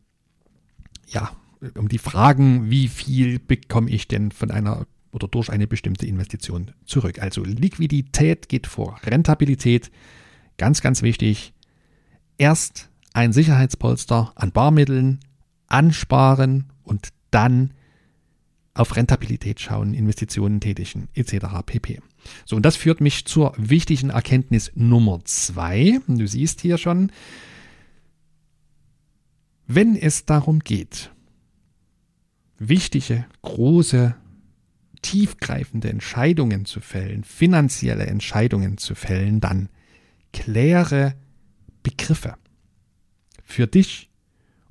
ja, 1.06 1.30
um 1.74 1.88
die 1.88 1.98
Fragen, 1.98 2.70
wie 2.70 2.88
viel 2.88 3.38
bekomme 3.38 3.90
ich 3.90 4.08
denn 4.08 4.30
von 4.30 4.50
einer 4.50 4.86
oder 5.12 5.28
durch 5.28 5.48
eine 5.48 5.66
bestimmte 5.66 6.06
Investition 6.06 6.72
zurück. 6.84 7.20
Also 7.20 7.42
Liquidität 7.44 8.48
geht 8.48 8.66
vor 8.66 9.00
Rentabilität. 9.04 9.90
Ganz, 10.58 10.82
ganz 10.82 11.02
wichtig 11.02 11.54
erst 12.38 12.90
ein 13.12 13.32
Sicherheitspolster 13.32 14.32
an 14.34 14.52
Barmitteln 14.52 15.20
ansparen 15.68 16.66
und 16.82 17.08
dann 17.30 17.72
auf 18.78 18.96
Rentabilität 18.96 19.60
schauen, 19.60 19.94
Investitionen 19.94 20.60
tätigen, 20.60 21.08
etc. 21.14 21.46
pp. 21.64 22.00
So, 22.44 22.56
und 22.56 22.64
das 22.64 22.76
führt 22.76 23.00
mich 23.00 23.24
zur 23.24 23.54
wichtigen 23.56 24.10
Erkenntnis 24.10 24.72
Nummer 24.74 25.20
zwei. 25.24 26.00
Du 26.06 26.26
siehst 26.26 26.60
hier 26.60 26.78
schon, 26.78 27.10
wenn 29.66 29.96
es 29.96 30.24
darum 30.24 30.60
geht, 30.60 31.10
wichtige, 32.58 33.26
große, 33.42 34.14
tiefgreifende 35.02 35.88
Entscheidungen 35.88 36.64
zu 36.64 36.80
fällen, 36.80 37.24
finanzielle 37.24 38.06
Entscheidungen 38.06 38.78
zu 38.78 38.94
fällen, 38.94 39.40
dann 39.40 39.68
kläre 40.32 41.14
Begriffe 41.82 42.34
für 43.44 43.66
dich 43.66 44.10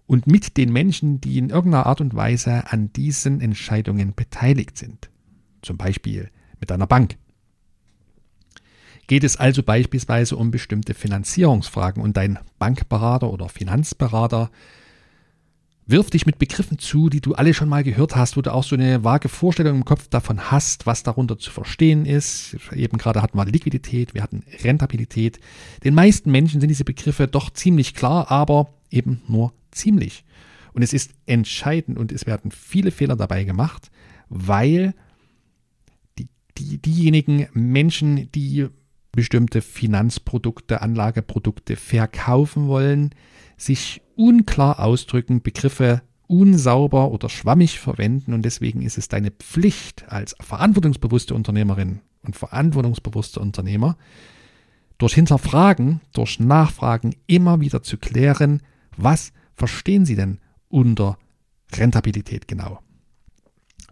und 0.08 0.28
mit 0.28 0.58
den 0.58 0.72
Menschen, 0.72 1.20
die 1.22 1.38
in 1.38 1.50
irgendeiner 1.50 1.86
Art 1.86 2.02
und 2.02 2.16
Weise 2.16 2.72
an 2.72 2.92
diesen 2.94 3.42
Entscheidungen 3.42 4.14
beteiligt 4.16 4.78
sind. 4.78 5.10
Zum 5.62 5.78
Beispiel 5.78 6.30
mit 6.60 6.72
einer 6.72 6.88
Bank. 6.88 7.18
Geht 9.08 9.24
es 9.24 9.38
also 9.38 9.62
beispielsweise 9.62 10.36
um 10.36 10.52
bestimmte 10.52 10.94
Finanzierungsfragen 10.94 12.02
und 12.02 12.18
dein 12.18 12.40
Bankberater 12.58 13.32
oder 13.32 13.50
Finanzberater 13.50 14.50
Wirf 15.88 16.10
dich 16.10 16.26
mit 16.26 16.40
Begriffen 16.40 16.80
zu, 16.80 17.10
die 17.10 17.22
du 17.22 17.36
alle 17.36 17.54
schon 17.54 17.70
mal 17.70 17.84
gehört 17.84 18.16
hast, 18.16 18.38
wo 18.38 18.42
du 18.42 18.52
auch 18.52 18.64
so 18.64 18.76
eine 18.76 19.04
vage 19.04 19.30
Vorstellung 19.30 19.76
im 19.76 19.86
Kopf 19.86 20.08
davon 20.08 20.50
hast, 20.50 20.88
was 20.88 21.04
darunter 21.04 21.38
zu 21.38 21.52
verstehen 21.52 22.08
ist. 22.08 22.58
Eben 22.74 22.98
gerade 22.98 23.22
hatten 23.22 23.38
wir 23.38 23.46
Liquidität, 23.46 24.16
wir 24.16 24.24
hatten 24.24 24.44
Rentabilität. 24.64 25.40
Den 25.84 25.94
meisten 25.94 26.32
Menschen 26.32 26.60
sind 26.60 26.70
diese 26.70 26.86
Begriffe 26.86 27.28
doch 27.28 27.52
ziemlich 27.52 27.94
klar, 27.94 28.32
aber 28.32 28.74
eben 28.90 29.22
nur 29.28 29.54
ziemlich. 29.70 30.26
Und 30.74 30.82
es 30.82 30.92
ist 30.92 31.12
entscheidend 31.28 32.00
und 32.00 32.12
es 32.12 32.26
werden 32.26 32.50
viele 32.50 32.90
Fehler 32.90 33.16
dabei 33.16 33.44
gemacht, 33.44 33.92
weil 34.28 34.96
die, 36.18 36.28
die, 36.58 36.80
diejenigen 36.80 37.48
Menschen, 37.54 38.32
die 38.32 38.70
bestimmte 39.16 39.62
Finanzprodukte, 39.62 40.82
Anlageprodukte 40.82 41.76
verkaufen 41.76 42.68
wollen, 42.68 43.12
sich 43.58 44.02
unklar 44.16 44.80
ausdrücken, 44.80 45.42
Begriffe 45.42 46.02
unsauber 46.28 47.12
oder 47.12 47.30
schwammig 47.30 47.80
verwenden 47.80 48.34
und 48.34 48.44
deswegen 48.44 48.82
ist 48.82 48.98
es 48.98 49.08
deine 49.08 49.32
Pflicht 49.32 50.10
als 50.10 50.36
verantwortungsbewusste 50.40 51.36
Unternehmerin 51.36 52.02
und 52.24 52.36
verantwortungsbewusster 52.36 53.42
Unternehmer, 53.42 53.98
durch 54.98 55.14
Hinterfragen, 55.14 56.02
durch 56.14 56.40
Nachfragen 56.40 57.16
immer 57.28 57.60
wieder 57.60 57.84
zu 57.84 57.98
klären, 57.98 58.62
was 58.98 59.34
verstehen 59.54 60.06
Sie 60.06 60.16
denn 60.16 60.40
unter 60.70 61.18
Rentabilität 61.74 62.48
genau? 62.48 62.80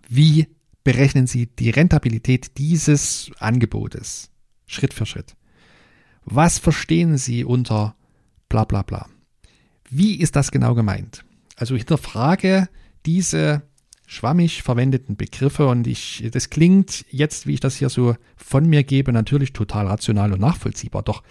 Wie 0.08 0.48
berechnen 0.84 1.28
Sie 1.28 1.48
die 1.48 1.70
Rentabilität 1.70 2.58
dieses 2.58 3.32
Angebotes 3.40 4.33
Schritt 4.74 4.94
für 4.94 5.06
Schritt? 5.06 5.36
Was 6.26 6.60
verstehen 6.60 7.18
Sie 7.18 7.44
unter 7.44 7.96
bla 8.50 8.64
bla 8.64 8.82
bla? 8.82 9.08
Wie 9.90 10.20
ist 10.20 10.36
das 10.36 10.52
genau 10.52 10.74
gemeint? 10.74 11.24
Also 11.56 11.76
hinterfrage 11.76 12.68
diese 13.06 13.62
schwammig 14.08 14.64
verwendeten 14.64 15.16
Begriffe 15.16 15.68
und 15.68 15.88
ich, 15.88 16.28
das 16.32 16.50
klingt 16.50 17.06
jetzt, 17.10 17.48
wie 17.48 17.54
ich 17.54 17.60
das 17.60 17.76
hier 17.76 17.90
so 17.90 18.16
von 18.36 18.68
mir 18.68 18.84
gebe, 18.84 19.12
natürlich 19.12 19.54
total 19.54 19.88
rational 19.88 20.34
und 20.34 20.40
nachvollziehbar. 20.40 21.04
Doch 21.04 21.24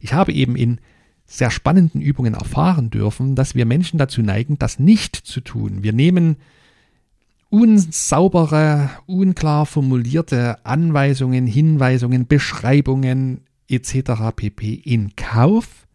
ich 0.00 0.12
habe 0.12 0.32
eben 0.32 0.56
in 0.56 0.80
sehr 1.26 1.50
spannenden 1.50 2.00
Übungen 2.00 2.34
erfahren 2.34 2.90
dürfen, 2.90 3.34
dass 3.34 3.54
wir 3.54 3.66
Menschen 3.66 3.98
dazu 3.98 4.22
neigen, 4.22 4.58
das 4.58 4.78
nicht 4.78 5.16
zu 5.16 5.40
tun. 5.40 5.82
Wir 5.82 5.92
nehmen 5.92 6.36
unsaubere, 7.48 8.90
unklar 9.06 9.66
formulierte 9.66 10.64
Anweisungen, 10.64 11.46
Hinweisungen, 11.46 12.26
Beschreibungen 12.26 13.42
etc. 13.68 14.34
pp. 14.34 14.74
in 14.74 15.16
Kauf 15.16 15.86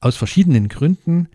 aus 0.00 0.16
verschiedenen 0.16 0.68
Gründen, 0.68 1.28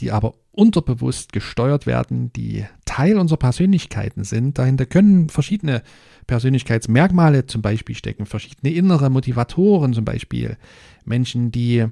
die 0.00 0.10
aber 0.10 0.34
unterbewusst 0.52 1.32
gesteuert 1.32 1.86
werden, 1.86 2.32
die 2.32 2.64
Teil 2.84 3.16
unserer 3.18 3.38
Persönlichkeiten 3.38 4.24
sind. 4.24 4.58
Dahinter 4.58 4.86
können 4.86 5.28
verschiedene 5.28 5.82
Persönlichkeitsmerkmale 6.26 7.46
zum 7.46 7.62
Beispiel 7.62 7.94
stecken, 7.94 8.26
verschiedene 8.26 8.72
innere 8.72 9.08
Motivatoren 9.08 9.92
zum 9.92 10.04
Beispiel. 10.04 10.56
Menschen, 11.04 11.52
die 11.52 11.86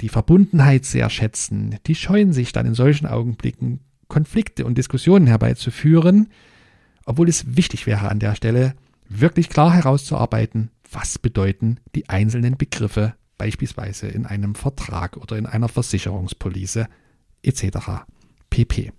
die 0.00 0.08
Verbundenheit 0.08 0.84
sehr 0.84 1.08
schätzen, 1.10 1.76
die 1.86 1.94
scheuen 1.94 2.32
sich 2.32 2.50
dann 2.50 2.66
in 2.66 2.74
solchen 2.74 3.06
Augenblicken 3.06 3.80
Konflikte 4.12 4.66
und 4.66 4.76
Diskussionen 4.76 5.26
herbeizuführen, 5.26 6.28
obwohl 7.06 7.30
es 7.30 7.56
wichtig 7.56 7.86
wäre 7.86 8.10
an 8.10 8.18
der 8.18 8.34
Stelle, 8.34 8.74
wirklich 9.08 9.48
klar 9.48 9.72
herauszuarbeiten, 9.72 10.70
was 10.90 11.18
bedeuten 11.18 11.78
die 11.94 12.10
einzelnen 12.10 12.58
Begriffe 12.58 13.14
beispielsweise 13.38 14.08
in 14.08 14.26
einem 14.26 14.54
Vertrag 14.54 15.16
oder 15.16 15.38
in 15.38 15.46
einer 15.46 15.68
Versicherungspolice 15.68 16.88
etc. 17.42 18.04
pp. 18.50 18.92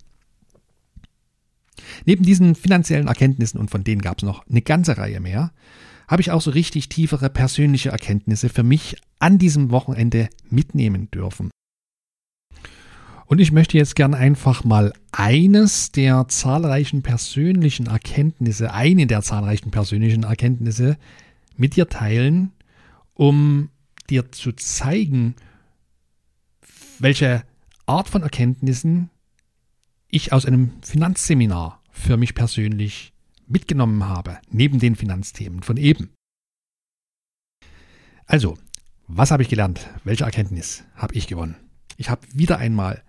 Neben 2.05 2.23
diesen 2.23 2.55
finanziellen 2.55 3.07
Erkenntnissen, 3.07 3.59
und 3.59 3.69
von 3.69 3.83
denen 3.83 4.01
gab 4.01 4.17
es 4.17 4.23
noch 4.23 4.47
eine 4.47 4.63
ganze 4.63 4.97
Reihe 4.97 5.19
mehr, 5.19 5.51
habe 6.07 6.23
ich 6.23 6.31
auch 6.31 6.41
so 6.41 6.49
richtig 6.49 6.89
tiefere 6.89 7.29
persönliche 7.29 7.89
Erkenntnisse 7.89 8.49
für 8.49 8.63
mich 8.63 8.97
an 9.19 9.37
diesem 9.37 9.69
Wochenende 9.69 10.27
mitnehmen 10.49 11.11
dürfen. 11.11 11.51
Und 13.25 13.39
ich 13.39 13.51
möchte 13.51 13.77
jetzt 13.77 13.95
gern 13.95 14.13
einfach 14.13 14.63
mal 14.63 14.93
eines 15.11 15.91
der 15.91 16.27
zahlreichen 16.27 17.01
persönlichen 17.01 17.87
Erkenntnisse, 17.87 18.73
eine 18.73 19.07
der 19.07 19.21
zahlreichen 19.21 19.71
persönlichen 19.71 20.23
Erkenntnisse 20.23 20.97
mit 21.55 21.75
dir 21.75 21.87
teilen, 21.87 22.51
um 23.13 23.69
dir 24.09 24.31
zu 24.31 24.51
zeigen, 24.51 25.35
welche 26.99 27.43
Art 27.85 28.09
von 28.09 28.21
Erkenntnissen 28.21 29.09
ich 30.09 30.31
aus 30.31 30.45
einem 30.45 30.71
Finanzseminar 30.81 31.81
für 31.91 32.17
mich 32.17 32.35
persönlich 32.35 33.13
mitgenommen 33.47 34.07
habe, 34.07 34.39
neben 34.49 34.79
den 34.79 34.95
Finanzthemen 34.95 35.63
von 35.63 35.77
eben. 35.77 36.09
Also, 38.25 38.57
was 39.07 39.31
habe 39.31 39.43
ich 39.43 39.49
gelernt? 39.49 39.89
Welche 40.03 40.23
Erkenntnis 40.23 40.83
habe 40.95 41.15
ich 41.15 41.27
gewonnen? 41.27 41.55
Ich 41.97 42.09
habe 42.09 42.21
wieder 42.33 42.57
einmal 42.57 43.03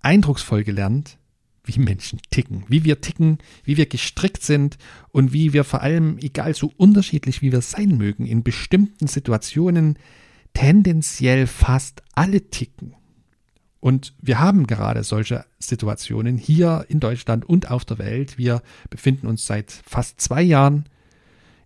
eindrucksvoll 0.00 0.64
gelernt, 0.64 1.18
wie 1.64 1.78
Menschen 1.78 2.20
ticken, 2.30 2.64
wie 2.68 2.84
wir 2.84 3.00
ticken, 3.00 3.38
wie 3.64 3.76
wir 3.76 3.86
gestrickt 3.86 4.42
sind 4.42 4.78
und 5.10 5.32
wie 5.32 5.52
wir 5.52 5.64
vor 5.64 5.82
allem, 5.82 6.18
egal 6.18 6.54
so 6.54 6.72
unterschiedlich 6.76 7.42
wie 7.42 7.52
wir 7.52 7.60
sein 7.60 7.96
mögen, 7.98 8.26
in 8.26 8.42
bestimmten 8.42 9.06
Situationen 9.06 9.98
tendenziell 10.54 11.46
fast 11.46 12.02
alle 12.14 12.48
ticken. 12.50 12.94
Und 13.80 14.14
wir 14.20 14.40
haben 14.40 14.66
gerade 14.66 15.04
solche 15.04 15.44
Situationen 15.58 16.36
hier 16.36 16.84
in 16.88 17.00
Deutschland 17.00 17.44
und 17.44 17.70
auf 17.70 17.84
der 17.84 17.98
Welt. 17.98 18.36
Wir 18.36 18.62
befinden 18.90 19.28
uns 19.28 19.46
seit 19.46 19.70
fast 19.70 20.20
zwei 20.20 20.42
Jahren 20.42 20.88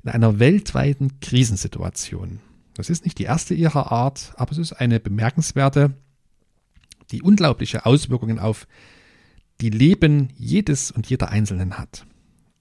in 0.03 0.11
einer 0.11 0.39
weltweiten 0.39 1.21
Krisensituation. 1.21 2.41
Das 2.75 2.91
ist 2.91 3.05
nicht 3.05 3.19
die 3.19 3.25
erste 3.25 3.55
ihrer 3.55 3.93
Art, 3.93 4.33
aber 4.37 4.53
es 4.53 4.59
ist 4.59 4.73
eine 4.73 5.01
bemerkenswerte, 5.01 5.95
die 7.13 7.23
unglaubliche 7.23 7.87
Auswirkungen 7.87 8.39
auf 8.39 8.67
die 9.61 9.71
Leben 9.71 10.31
jedes 10.37 10.91
und 10.91 11.09
jeder 11.09 11.31
Einzelnen 11.31 11.79
hat. 11.79 12.07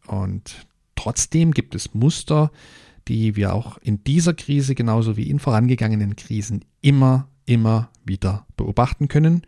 Und 0.05 0.67
trotzdem 0.95 1.51
gibt 1.51 1.73
es 1.73 1.93
Muster, 1.93 2.51
die 3.07 3.35
wir 3.35 3.53
auch 3.53 3.77
in 3.79 4.03
dieser 4.03 4.33
Krise 4.33 4.75
genauso 4.75 5.17
wie 5.17 5.29
in 5.29 5.39
vorangegangenen 5.39 6.15
Krisen 6.15 6.63
immer, 6.81 7.27
immer 7.45 7.89
wieder 8.05 8.45
beobachten 8.57 9.07
können. 9.07 9.41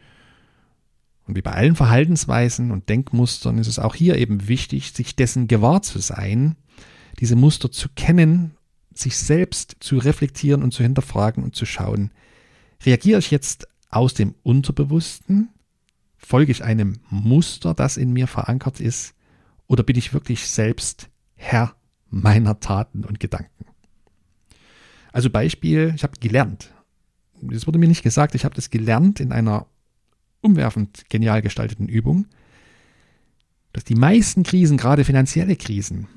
Und 1.27 1.35
wie 1.35 1.41
bei 1.41 1.51
allen 1.51 1.75
Verhaltensweisen 1.75 2.71
und 2.71 2.89
Denkmustern 2.89 3.57
ist 3.57 3.67
es 3.67 3.79
auch 3.79 3.95
hier 3.95 4.17
eben 4.17 4.47
wichtig, 4.47 4.91
sich 4.91 5.15
dessen 5.15 5.47
gewahr 5.47 5.81
zu 5.81 5.99
sein, 5.99 6.55
diese 7.19 7.35
Muster 7.35 7.71
zu 7.71 7.89
kennen, 7.95 8.55
sich 8.93 9.17
selbst 9.17 9.77
zu 9.79 9.97
reflektieren 9.97 10.63
und 10.63 10.73
zu 10.73 10.83
hinterfragen 10.83 11.43
und 11.43 11.55
zu 11.55 11.65
schauen, 11.65 12.11
reagiere 12.85 13.19
ich 13.19 13.31
jetzt 13.31 13.67
aus 13.95 14.13
dem 14.13 14.35
Unterbewussten, 14.43 15.49
folge 16.17 16.51
ich 16.51 16.63
einem 16.63 16.99
Muster, 17.09 17.73
das 17.73 17.97
in 17.97 18.13
mir 18.13 18.27
verankert 18.27 18.79
ist, 18.79 19.15
oder 19.67 19.83
bin 19.83 19.97
ich 19.97 20.13
wirklich 20.13 20.47
selbst 20.47 21.09
Herr 21.35 21.75
meiner 22.09 22.59
Taten 22.59 23.05
und 23.05 23.19
Gedanken? 23.19 23.65
Also 25.11 25.29
Beispiel, 25.29 25.93
ich 25.95 26.03
habe 26.03 26.19
gelernt, 26.19 26.71
das 27.41 27.67
wurde 27.67 27.79
mir 27.79 27.87
nicht 27.87 28.03
gesagt, 28.03 28.35
ich 28.35 28.45
habe 28.45 28.55
das 28.55 28.69
gelernt 28.69 29.19
in 29.19 29.31
einer 29.31 29.67
umwerfend 30.41 31.05
genial 31.09 31.41
gestalteten 31.41 31.87
Übung, 31.87 32.27
dass 33.73 33.83
die 33.83 33.95
meisten 33.95 34.43
Krisen, 34.43 34.77
gerade 34.77 35.03
finanzielle 35.03 35.55
Krisen, 35.55 36.07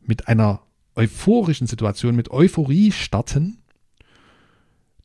mit 0.00 0.28
einer 0.28 0.62
euphorischen 0.96 1.66
Situation, 1.66 2.16
mit 2.16 2.30
Euphorie 2.30 2.92
starten, 2.92 3.58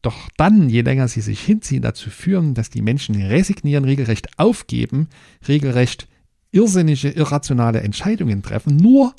doch 0.04 0.30
dann, 0.38 0.70
je 0.70 0.82
länger 0.82 1.08
sie 1.08 1.22
sich 1.22 1.39
hinziehen, 1.42 1.82
dazu 1.82 2.12
führen, 2.12 2.54
dass 2.54 2.70
die 2.70 2.82
Menschen 2.84 3.16
resignieren, 3.16 3.86
regelrecht 3.86 4.38
aufgeben, 4.38 5.08
regelrecht 5.48 6.08
irrsinnige, 6.52 7.10
irrationale 7.10 7.82
Entscheidungen 7.82 8.44
treffen, 8.44 8.76
nur 8.76 9.16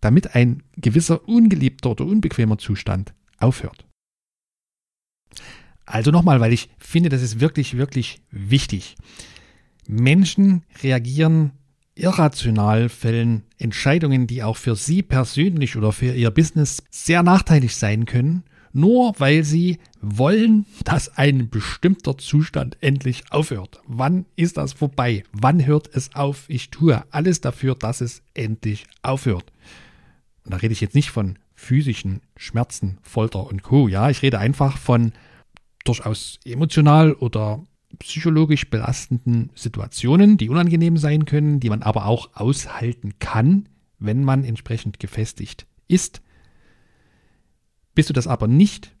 damit 0.00 0.34
ein 0.34 0.62
gewisser 0.76 1.28
ungeliebter 1.28 1.92
oder 1.92 2.06
unbequemer 2.06 2.58
Zustand 2.58 3.14
aufhört. 3.38 3.86
Also 5.86 6.10
nochmal, 6.10 6.40
weil 6.40 6.52
ich 6.52 6.70
finde, 6.78 7.10
das 7.10 7.22
ist 7.22 7.40
wirklich, 7.40 7.76
wirklich 7.76 8.22
wichtig. 8.30 8.96
Menschen 9.86 10.64
reagieren 10.82 11.52
irrational, 11.94 12.88
fällen 12.88 13.44
Entscheidungen, 13.58 14.26
die 14.26 14.42
auch 14.42 14.56
für 14.56 14.74
sie 14.74 15.02
persönlich 15.02 15.76
oder 15.76 15.92
für 15.92 16.14
ihr 16.14 16.30
Business 16.30 16.82
sehr 16.90 17.22
nachteilig 17.22 17.76
sein 17.76 18.06
können, 18.06 18.44
nur 18.74 19.14
weil 19.18 19.44
sie 19.44 19.78
wollen, 20.02 20.66
dass 20.84 21.16
ein 21.16 21.48
bestimmter 21.48 22.18
Zustand 22.18 22.76
endlich 22.80 23.22
aufhört. 23.30 23.80
Wann 23.86 24.26
ist 24.36 24.56
das 24.56 24.72
vorbei? 24.72 25.22
Wann 25.32 25.64
hört 25.64 25.88
es 25.94 26.14
auf? 26.14 26.44
Ich 26.48 26.70
tue 26.70 27.02
alles 27.10 27.40
dafür, 27.40 27.76
dass 27.76 28.00
es 28.00 28.22
endlich 28.34 28.86
aufhört. 29.02 29.52
Und 30.44 30.52
da 30.52 30.58
rede 30.58 30.72
ich 30.72 30.80
jetzt 30.80 30.94
nicht 30.94 31.10
von 31.10 31.38
physischen 31.54 32.20
Schmerzen, 32.36 32.98
Folter 33.02 33.46
und 33.46 33.62
Co. 33.62 33.88
Ja, 33.88 34.10
ich 34.10 34.22
rede 34.22 34.38
einfach 34.38 34.76
von 34.76 35.12
durchaus 35.84 36.40
emotional 36.44 37.12
oder 37.12 37.62
psychologisch 38.00 38.68
belastenden 38.70 39.50
Situationen, 39.54 40.36
die 40.36 40.48
unangenehm 40.48 40.96
sein 40.96 41.26
können, 41.26 41.60
die 41.60 41.70
man 41.70 41.82
aber 41.82 42.06
auch 42.06 42.30
aushalten 42.34 43.14
kann, 43.20 43.68
wenn 44.00 44.24
man 44.24 44.42
entsprechend 44.44 44.98
gefestigt 44.98 45.66
ist. 45.86 46.22
Bist 47.94 48.08
du 48.08 48.12
das 48.12 48.26
aber 48.26 48.48
nicht, 48.48 48.92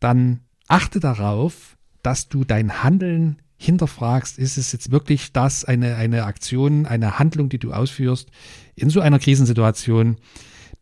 dann 0.00 0.40
achte 0.68 1.00
darauf, 1.00 1.76
dass 2.02 2.28
du 2.28 2.44
dein 2.44 2.82
Handeln 2.82 3.40
hinterfragst, 3.56 4.38
ist 4.38 4.56
es 4.56 4.72
jetzt 4.72 4.92
wirklich 4.92 5.32
das, 5.32 5.64
eine, 5.64 5.96
eine 5.96 6.24
Aktion, 6.24 6.86
eine 6.86 7.18
Handlung, 7.18 7.48
die 7.48 7.58
du 7.58 7.72
ausführst 7.72 8.30
in 8.76 8.88
so 8.88 9.00
einer 9.00 9.18
Krisensituation, 9.18 10.16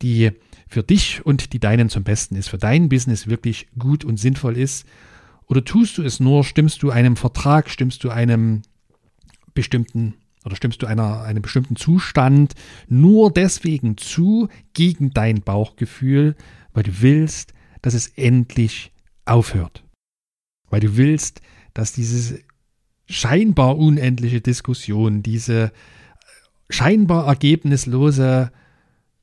die 0.02 0.32
für 0.68 0.82
dich 0.82 1.24
und 1.24 1.52
die 1.52 1.58
deinen 1.58 1.88
zum 1.88 2.04
Besten 2.04 2.36
ist, 2.36 2.48
für 2.48 2.58
dein 2.58 2.88
Business 2.88 3.28
wirklich 3.28 3.68
gut 3.78 4.04
und 4.04 4.18
sinnvoll 4.18 4.58
ist? 4.58 4.86
Oder 5.46 5.64
tust 5.64 5.96
du 5.96 6.02
es 6.02 6.20
nur, 6.20 6.44
stimmst 6.44 6.82
du 6.82 6.90
einem 6.90 7.16
Vertrag, 7.16 7.70
stimmst 7.70 8.04
du 8.04 8.10
einem 8.10 8.62
bestimmten 9.54 10.14
oder 10.44 10.54
stimmst 10.54 10.82
du 10.82 10.86
einer, 10.86 11.22
einem 11.22 11.42
bestimmten 11.42 11.74
Zustand 11.74 12.54
nur 12.88 13.32
deswegen 13.32 13.96
zu 13.96 14.48
gegen 14.74 15.10
dein 15.10 15.40
Bauchgefühl, 15.42 16.36
weil 16.76 16.82
du 16.82 17.00
willst, 17.00 17.54
dass 17.80 17.94
es 17.94 18.08
endlich 18.08 18.92
aufhört. 19.24 19.82
Weil 20.68 20.80
du 20.80 20.98
willst, 20.98 21.40
dass 21.72 21.94
diese 21.94 22.40
scheinbar 23.08 23.78
unendliche 23.78 24.42
Diskussion, 24.42 25.22
diese 25.22 25.72
scheinbar 26.68 27.26
ergebnislose 27.28 28.52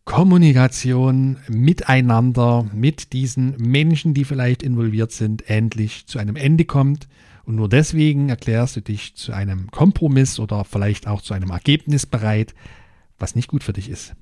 Kommunikation 0.03 1.37
miteinander, 1.47 2.67
mit 2.73 3.13
diesen 3.13 3.55
Menschen, 3.57 4.15
die 4.15 4.25
vielleicht 4.25 4.63
involviert 4.63 5.11
sind, 5.11 5.47
endlich 5.47 6.07
zu 6.07 6.17
einem 6.17 6.35
Ende 6.35 6.65
kommt. 6.65 7.07
Und 7.45 7.55
nur 7.55 7.69
deswegen 7.69 8.29
erklärst 8.29 8.77
du 8.77 8.81
dich 8.81 9.15
zu 9.15 9.31
einem 9.31 9.69
Kompromiss 9.69 10.39
oder 10.39 10.65
vielleicht 10.65 11.07
auch 11.07 11.21
zu 11.21 11.35
einem 11.35 11.51
Ergebnis 11.51 12.07
bereit, 12.07 12.55
was 13.19 13.35
nicht 13.35 13.47
gut 13.47 13.63
für 13.63 13.73
dich 13.73 13.89
ist. 13.89 14.15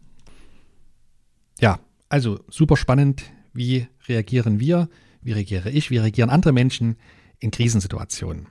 Ja, 1.61 1.79
also 2.11 2.39
super 2.49 2.77
spannend. 2.77 3.23
Wie 3.53 3.87
reagieren 4.07 4.59
wir? 4.59 4.89
Wie 5.21 5.31
reagiere 5.31 5.69
ich? 5.69 5.91
Wie 5.91 5.97
reagieren 5.97 6.29
andere 6.29 6.51
Menschen 6.51 6.97
in 7.39 7.51
Krisensituationen? 7.51 8.47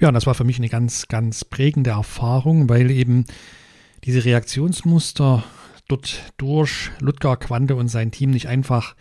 Ja, 0.00 0.08
und 0.08 0.14
das 0.14 0.26
war 0.26 0.34
für 0.34 0.44
mich 0.44 0.58
eine 0.58 0.68
ganz, 0.68 1.08
ganz 1.08 1.44
prägende 1.44 1.90
Erfahrung, 1.90 2.68
weil 2.68 2.90
eben 2.90 3.24
diese 4.04 4.24
Reaktionsmuster 4.24 5.44
dort 5.88 6.32
durch 6.36 6.90
Ludger 7.00 7.36
Quante 7.36 7.76
und 7.76 7.88
sein 7.88 8.10
Team 8.10 8.30
nicht 8.30 8.48
einfach 8.48 8.96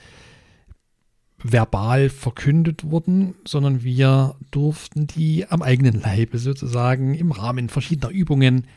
verbal 1.42 2.10
verkündet 2.10 2.90
wurden, 2.90 3.36
sondern 3.46 3.84
wir 3.84 4.36
durften 4.52 5.08
die 5.08 5.46
am 5.48 5.62
eigenen 5.62 6.00
Leibe 6.00 6.38
sozusagen 6.38 7.14
im 7.14 7.32
Rahmen 7.32 7.70
verschiedener 7.70 8.12
Übungen 8.12 8.68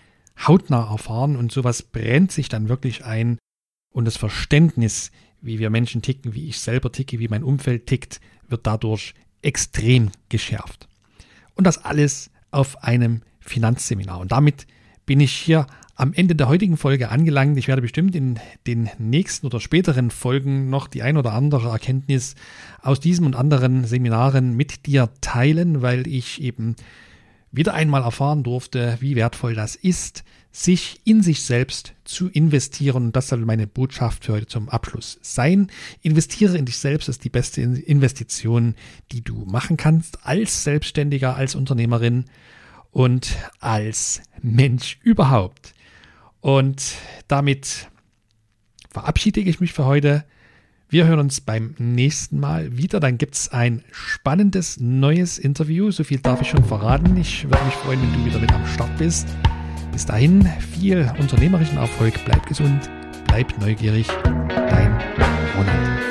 hautnah 0.46 0.90
erfahren 0.90 1.36
und 1.36 1.50
sowas 1.50 1.82
brennt 1.82 2.30
sich 2.30 2.48
dann 2.48 2.68
wirklich 2.68 3.04
ein 3.04 3.38
und 3.92 4.04
das 4.04 4.16
Verständnis, 4.16 5.10
wie 5.40 5.58
wir 5.58 5.70
Menschen 5.70 6.02
ticken, 6.02 6.34
wie 6.34 6.48
ich 6.48 6.60
selber 6.60 6.92
ticke, 6.92 7.18
wie 7.18 7.28
mein 7.28 7.44
Umfeld 7.44 7.86
tickt, 7.86 8.20
wird 8.48 8.66
dadurch 8.66 9.14
extrem 9.42 10.10
geschärft. 10.28 10.88
Und 11.54 11.66
das 11.66 11.84
alles 11.84 12.30
auf 12.50 12.82
einem 12.82 13.22
Finanzseminar. 13.40 14.20
Und 14.20 14.32
damit 14.32 14.66
bin 15.06 15.20
ich 15.20 15.32
hier 15.32 15.66
am 15.94 16.12
Ende 16.12 16.36
der 16.36 16.48
heutigen 16.48 16.76
Folge 16.76 17.08
angelangt. 17.08 17.58
Ich 17.58 17.66
werde 17.66 17.82
bestimmt 17.82 18.14
in 18.14 18.38
den 18.66 18.88
nächsten 18.98 19.46
oder 19.46 19.58
späteren 19.58 20.10
Folgen 20.10 20.70
noch 20.70 20.86
die 20.86 21.02
ein 21.02 21.16
oder 21.16 21.32
andere 21.32 21.70
Erkenntnis 21.70 22.36
aus 22.82 23.00
diesem 23.00 23.26
und 23.26 23.34
anderen 23.34 23.84
Seminaren 23.84 24.56
mit 24.56 24.86
dir 24.86 25.10
teilen, 25.20 25.82
weil 25.82 26.06
ich 26.06 26.40
eben 26.40 26.76
wieder 27.50 27.74
einmal 27.74 28.02
erfahren 28.02 28.42
durfte, 28.42 28.96
wie 29.00 29.16
wertvoll 29.16 29.54
das 29.54 29.74
ist, 29.74 30.24
sich 30.50 31.00
in 31.04 31.22
sich 31.22 31.42
selbst 31.42 31.94
zu 32.04 32.28
investieren. 32.28 33.06
Und 33.06 33.16
das 33.16 33.28
soll 33.28 33.44
meine 33.44 33.66
Botschaft 33.66 34.24
für 34.24 34.32
heute 34.34 34.46
zum 34.46 34.68
Abschluss 34.68 35.18
sein. 35.22 35.70
Investiere 36.02 36.58
in 36.58 36.64
dich 36.64 36.78
selbst 36.78 37.08
ist 37.08 37.24
die 37.24 37.30
beste 37.30 37.60
Investition, 37.60 38.74
die 39.12 39.22
du 39.22 39.44
machen 39.44 39.76
kannst 39.76 40.24
als 40.26 40.64
Selbstständiger, 40.64 41.36
als 41.36 41.54
Unternehmerin. 41.54 42.24
und 42.90 43.36
als 43.60 44.22
Mensch 44.40 44.98
überhaupt. 45.02 45.74
Und 46.40 46.94
damit 47.28 47.88
verabschiede 48.90 49.40
ich 49.40 49.60
mich 49.60 49.72
für 49.72 49.84
heute. 49.84 50.24
Wir 50.90 51.06
hören 51.06 51.18
uns 51.18 51.42
beim 51.42 51.74
nächsten 51.78 52.40
Mal 52.40 52.78
wieder. 52.78 52.98
Dann 52.98 53.18
gibt 53.18 53.34
es 53.34 53.50
ein 53.52 53.84
spannendes 53.92 54.80
neues 54.80 55.36
Interview. 55.36 55.90
So 55.90 56.02
viel 56.02 56.18
darf 56.18 56.40
ich 56.40 56.48
schon 56.48 56.64
verraten. 56.64 57.14
Ich 57.18 57.44
würde 57.44 57.62
mich 57.66 57.74
freuen, 57.74 58.00
wenn 58.00 58.12
du 58.14 58.24
wieder 58.24 58.38
mit 58.38 58.50
am 58.52 58.66
Start 58.66 58.96
bist. 58.96 59.28
Bis 59.92 60.06
dahin 60.06 60.46
viel 60.74 61.12
unternehmerischen 61.20 61.76
Erfolg. 61.76 62.14
Bleib 62.24 62.46
gesund, 62.46 62.88
bleib 63.26 63.58
neugierig. 63.60 64.06
Dein 64.24 64.98
Ronald. 65.54 66.07